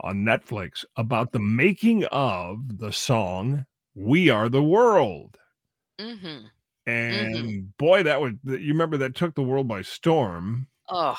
[0.00, 5.36] on Netflix about the making of the song We Are the World.
[6.00, 6.46] Mm-hmm.
[6.88, 10.68] And boy, that would, you remember that took the world by storm.
[10.88, 11.18] Oh,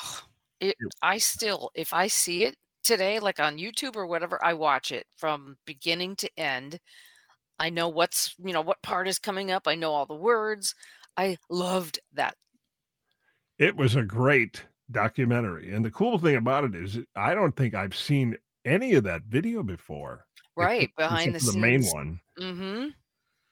[0.60, 4.90] it, I still, if I see it today, like on YouTube or whatever, I watch
[4.90, 6.80] it from beginning to end.
[7.58, 9.68] I know what's, you know, what part is coming up.
[9.68, 10.74] I know all the words.
[11.16, 12.34] I loved that.
[13.58, 15.72] It was a great documentary.
[15.72, 19.22] And the cool thing about it is, I don't think I've seen any of that
[19.28, 20.24] video before.
[20.56, 22.20] Right behind the the main one.
[22.38, 22.88] Mm-hmm.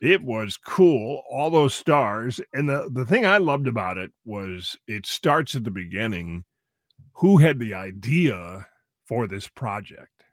[0.01, 4.77] It was cool all those stars and the the thing i loved about it was
[4.87, 6.45] it starts at the beginning
[7.15, 8.67] who had the idea
[9.07, 10.25] for this project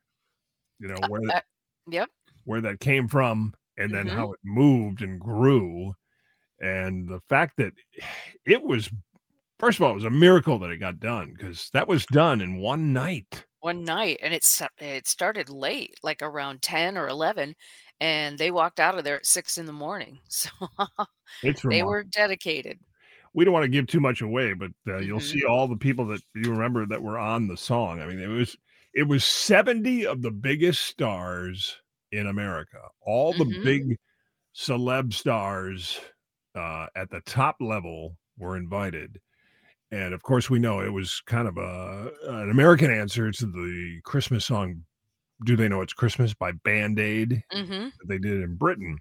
[0.80, 1.42] you know where uh,
[1.88, 2.10] Yep.
[2.44, 4.08] where that came from and then Mhm.
[4.08, 5.94] how it moved and grew
[6.62, 7.74] and the fact that
[8.46, 8.90] it was
[9.60, 12.42] first of all it was a miracle that it got done because that was done
[12.42, 17.56] in one night One night, and it's it started late, like around ten or eleven,
[18.02, 20.20] and they walked out of there at six in the morning.
[20.30, 20.50] So
[21.42, 22.80] it's they were dedicated.
[23.34, 25.22] we don't want to give too much away, but uh, you'll Mhm.
[25.22, 28.00] see all the people that you remember that were on the song.
[28.02, 28.56] I mean, it was
[28.94, 31.82] it was 70 of the biggest stars
[32.12, 32.80] in America.
[33.02, 33.64] All the Mhm.
[33.64, 33.98] big
[34.56, 36.00] celeb stars
[36.56, 39.20] uh, at the top level were invited.
[39.92, 44.02] And of course, we know it was kind of a an American answer to the
[44.06, 44.86] Christmas song
[45.44, 47.72] "Do They Know It's Christmas" by Band Aid Mm-hmm.
[48.00, 48.98] that they did in Britain.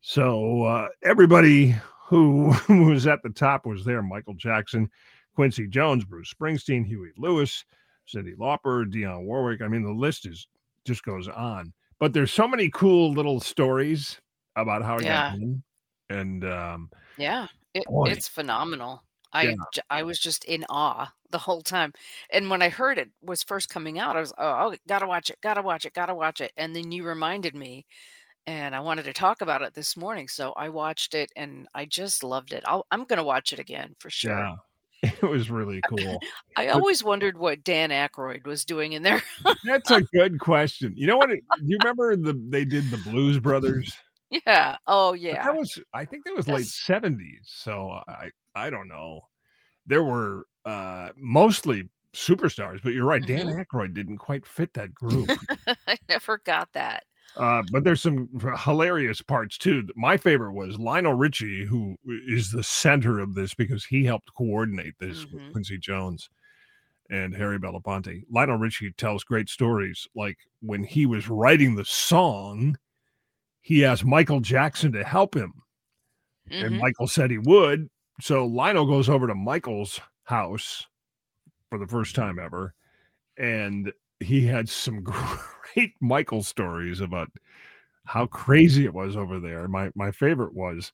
[0.00, 1.74] So uh, everybody
[2.06, 4.90] who was at the top was there: Michael Jackson,
[5.34, 7.64] Quincy Jones, Bruce Springsteen, Huey Lewis,
[8.12, 9.62] Cyndi Lauper, Dionne Warwick.
[9.62, 10.46] I mean, the list is
[10.84, 11.72] just goes on.
[12.00, 14.20] But there's so many cool little stories
[14.56, 15.30] about how it Yeah.
[15.30, 15.62] got done,
[16.10, 19.04] and um, Yeah, it, it's phenomenal.
[19.32, 19.54] I Yeah.
[19.72, 21.92] j- I was just in awe the whole time,
[22.30, 25.38] and when I heard it was first coming out, I was oh, gotta watch it,
[25.42, 27.84] gotta watch it, gotta watch it, and then you reminded me,
[28.46, 31.84] and I wanted to talk about it this morning, so I watched it, and I
[31.86, 32.62] just loved it.
[32.66, 34.38] I'll, I'm gonna watch it again for sure.
[34.38, 34.54] yeah,
[35.02, 36.20] it was really cool.
[36.56, 39.22] I always wondered what Dan Aykroyd was doing in there.
[39.64, 40.92] That's a good question.
[40.96, 41.30] You know what?
[41.30, 43.92] it- Do you remember the they did the Blues Brothers?
[44.46, 44.76] yeah.
[44.86, 45.44] Oh But yeah.
[45.44, 47.48] That was I think that was late seventies.
[47.48, 49.20] So I I don't know.
[49.86, 53.24] There were uh mostly superstars, but you're right.
[53.26, 53.64] Dan Mhm.
[53.66, 55.28] Aykroyd didn't quite fit that group.
[55.88, 57.04] I never got that.
[57.36, 58.28] uh, but there's some
[58.58, 59.88] hilarious parts too.
[59.96, 61.96] My favorite was Lionel Richie, who
[62.28, 65.52] is the center of this because he helped coordinate this with Mhm.
[65.52, 66.28] Quincy Jones
[67.10, 68.24] and Harry Belafonte.
[68.30, 70.06] Lionel Richie tells great stories.
[70.14, 72.76] Like when he was writing the song,
[73.62, 75.54] he asked Michael Jackson to help him
[76.50, 76.80] and Mhm.
[76.80, 77.88] Michael said he would.
[78.20, 80.86] So Lionel goes over to Michael's house
[81.70, 82.74] for the first time ever,
[83.38, 85.02] and he had some
[85.74, 87.30] great Michael stories about
[88.04, 89.68] how crazy it was over there.
[89.68, 90.92] My my favorite was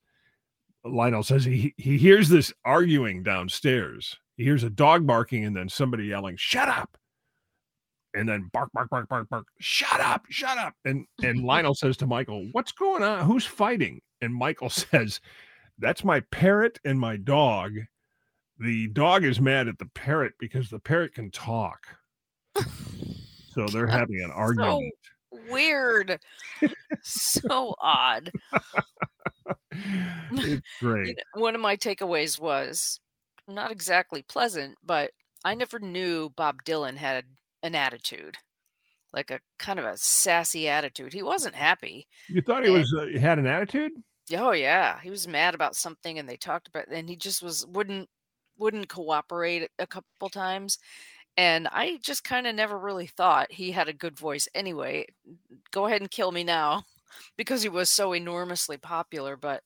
[0.84, 4.16] Lionel says he he hears this arguing downstairs.
[4.36, 6.96] He hears a dog barking and then somebody yelling, "Shut up!"
[8.14, 9.46] And then bark, bark, bark, bark, bark.
[9.60, 10.74] Shut up, shut up.
[10.84, 13.26] And and Lionel says to Michael, "What's going on?
[13.26, 15.20] Who's fighting?" And Michael says,
[15.78, 17.72] "That's my parrot and my dog.
[18.58, 21.86] The dog is mad at the parrot because the parrot can talk.
[23.52, 24.92] So they're having an argument."
[25.50, 26.18] Weird.
[27.02, 28.32] so odd.
[29.70, 31.16] it's You great.
[31.34, 32.98] know, one of my takeaways was
[33.46, 35.10] not exactly pleasant, but
[35.44, 37.24] I never knew Bob Dylan had
[37.62, 38.36] an attitude,
[39.12, 41.12] like a kind of a sassy attitude.
[41.12, 42.06] He wasn't happy.
[42.28, 43.92] You thought he and- was uh, had an attitude?
[44.34, 47.64] Oh yeah, he was mad about something, and they talked about, and he just was
[47.66, 48.08] wouldn't
[48.58, 50.78] wouldn't cooperate a couple times.
[51.36, 55.06] And I just kind of never really thought he had a good voice anyway.
[55.70, 56.82] Go ahead and kill me now
[57.36, 59.36] because he was so enormously popular.
[59.36, 59.62] But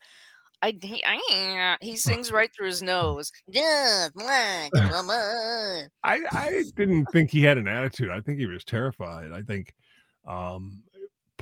[0.61, 3.33] I he, I, he sings right through his nose.
[3.51, 5.91] Just like a woman.
[6.05, 8.11] I I didn't think he had an attitude.
[8.11, 9.33] I think he was terrified.
[9.33, 9.75] I think
[10.27, 10.83] um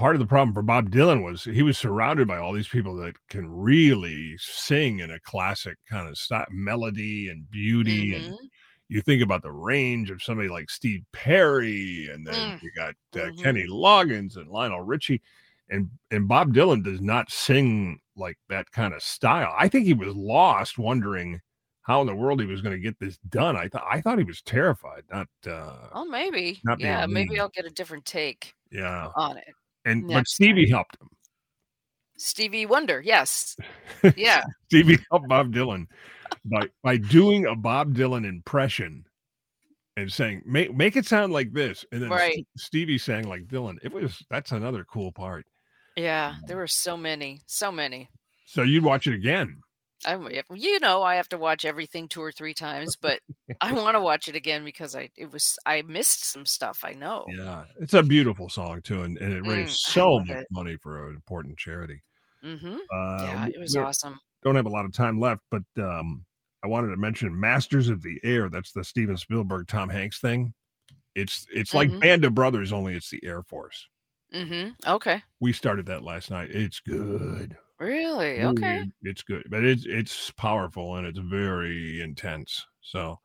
[0.00, 2.96] part of the problem for Bob Dylan was he was surrounded by all these people
[2.96, 8.48] that can really sing in a classic kind of style, melody and beauty and Mhm.
[8.88, 12.60] you think about the range of somebody like Steve Perry, and then Mm.
[12.60, 13.36] you got uh, Mhm.
[13.42, 15.22] Kenny Loggins and Lionel Richie,
[15.68, 19.54] and and Bob Dylan does not sing like that kind of style.
[19.58, 21.40] I think he was lost, wondering
[21.82, 23.56] how in the world he was going to get this done.
[23.56, 25.04] I thought I thought he was terrified.
[25.10, 26.64] Not uh, Oh, maybe.
[26.64, 27.40] Not yeah, maybe mean.
[27.40, 29.56] I'll get a different take yeah, on it.
[29.84, 31.08] And but Stevie helped him.
[32.16, 33.56] Stevie Wonder, yes,
[34.16, 34.42] yeah.
[34.66, 35.86] Stevie helped Bob Dylan
[36.44, 39.04] by by doing a Bob Dylan impression
[39.96, 42.46] and saying make make it sound like this, and then Right.
[42.56, 43.78] Ste- Stevie sang like Dylan.
[43.82, 45.46] It was that's another cool part.
[45.96, 46.60] Yeah, there mm.
[46.60, 48.08] were so many, so many.
[48.46, 49.60] So you'd watch it again.
[50.06, 50.16] I,
[50.54, 53.20] you know, I have to watch everything two or three times, but
[53.60, 56.80] I want to watch it again because I it was I missed some stuff.
[56.84, 57.26] I know.
[57.28, 60.46] Yeah, it's a beautiful song too, and, and it Mm, raised I so much it.
[60.50, 62.02] money for an important charity.
[62.44, 62.74] Mm-hmm.
[62.92, 64.18] Uh, yeah, it was awesome.
[64.42, 66.24] don't have a lot of time left, but um,
[66.64, 68.48] I wanted to mention Masters of the Air.
[68.48, 70.54] That's the Steven Spielberg Tom Hanks thing.
[71.14, 72.00] It's it's like Mhm.
[72.00, 73.86] Band of Brothers, only it's the Air Force.
[74.32, 74.70] Mm-hmm.
[74.90, 75.22] Okay.
[75.40, 76.50] We started that last night.
[76.50, 77.56] It's good.
[77.80, 78.42] Really?
[78.42, 78.84] Okay.
[79.02, 82.66] It's good, but it's it's powerful and it's very intense.
[82.82, 83.18] So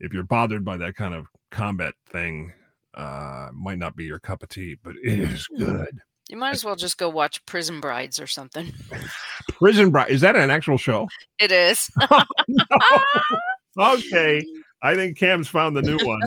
[0.00, 2.52] if you're bothered by that kind of combat thing,
[2.94, 5.64] uh might not be your cup of tea, but it is Hmm.
[5.64, 6.00] good.
[6.30, 8.72] You might as well just go watch Prison Brides or something.
[9.48, 11.06] Prison Bride is that an actual show?
[11.38, 11.90] It is.
[13.78, 14.42] Okay.
[14.82, 16.20] I think Cam's found the new one.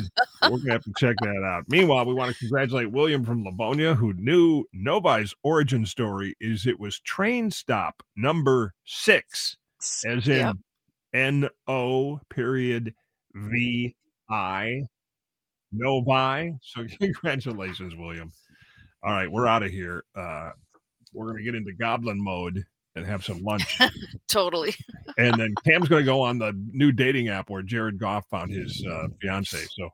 [0.43, 1.65] We're gonna have to check that out.
[1.69, 6.79] Meanwhile, we want to congratulate William from Livonia, who knew Novi's origin story is it
[6.79, 9.55] was train stop number six,
[10.05, 10.55] as in Yep.
[11.13, 12.93] N O period
[13.35, 13.95] V
[14.29, 14.81] I.
[15.71, 16.57] Novi.
[16.63, 18.31] So congratulations, William.
[19.03, 20.03] All right, we're out of here.
[20.15, 20.51] Uh,
[21.13, 22.65] we're gonna get into goblin mode
[22.99, 23.79] and have some lunch.
[24.27, 24.75] totally.
[25.17, 28.85] and then Cam's gonna go on the new dating app where Jared Goff found his
[28.89, 29.57] uh, fiance.
[29.71, 29.89] So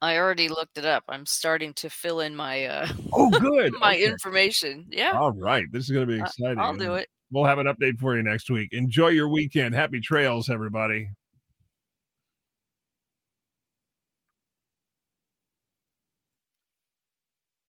[0.00, 1.04] I already looked it up.
[1.08, 3.72] I'm starting to fill in my uh oh good.
[3.80, 4.04] my Okay.
[4.06, 4.86] information.
[4.90, 5.12] Yeah.
[5.12, 5.64] All right.
[5.72, 6.58] This is gonna be exciting.
[6.58, 7.08] I'll do it.
[7.30, 8.72] We'll have an update for you next week.
[8.72, 9.74] Enjoy your weekend.
[9.74, 11.10] Happy trails, everybody.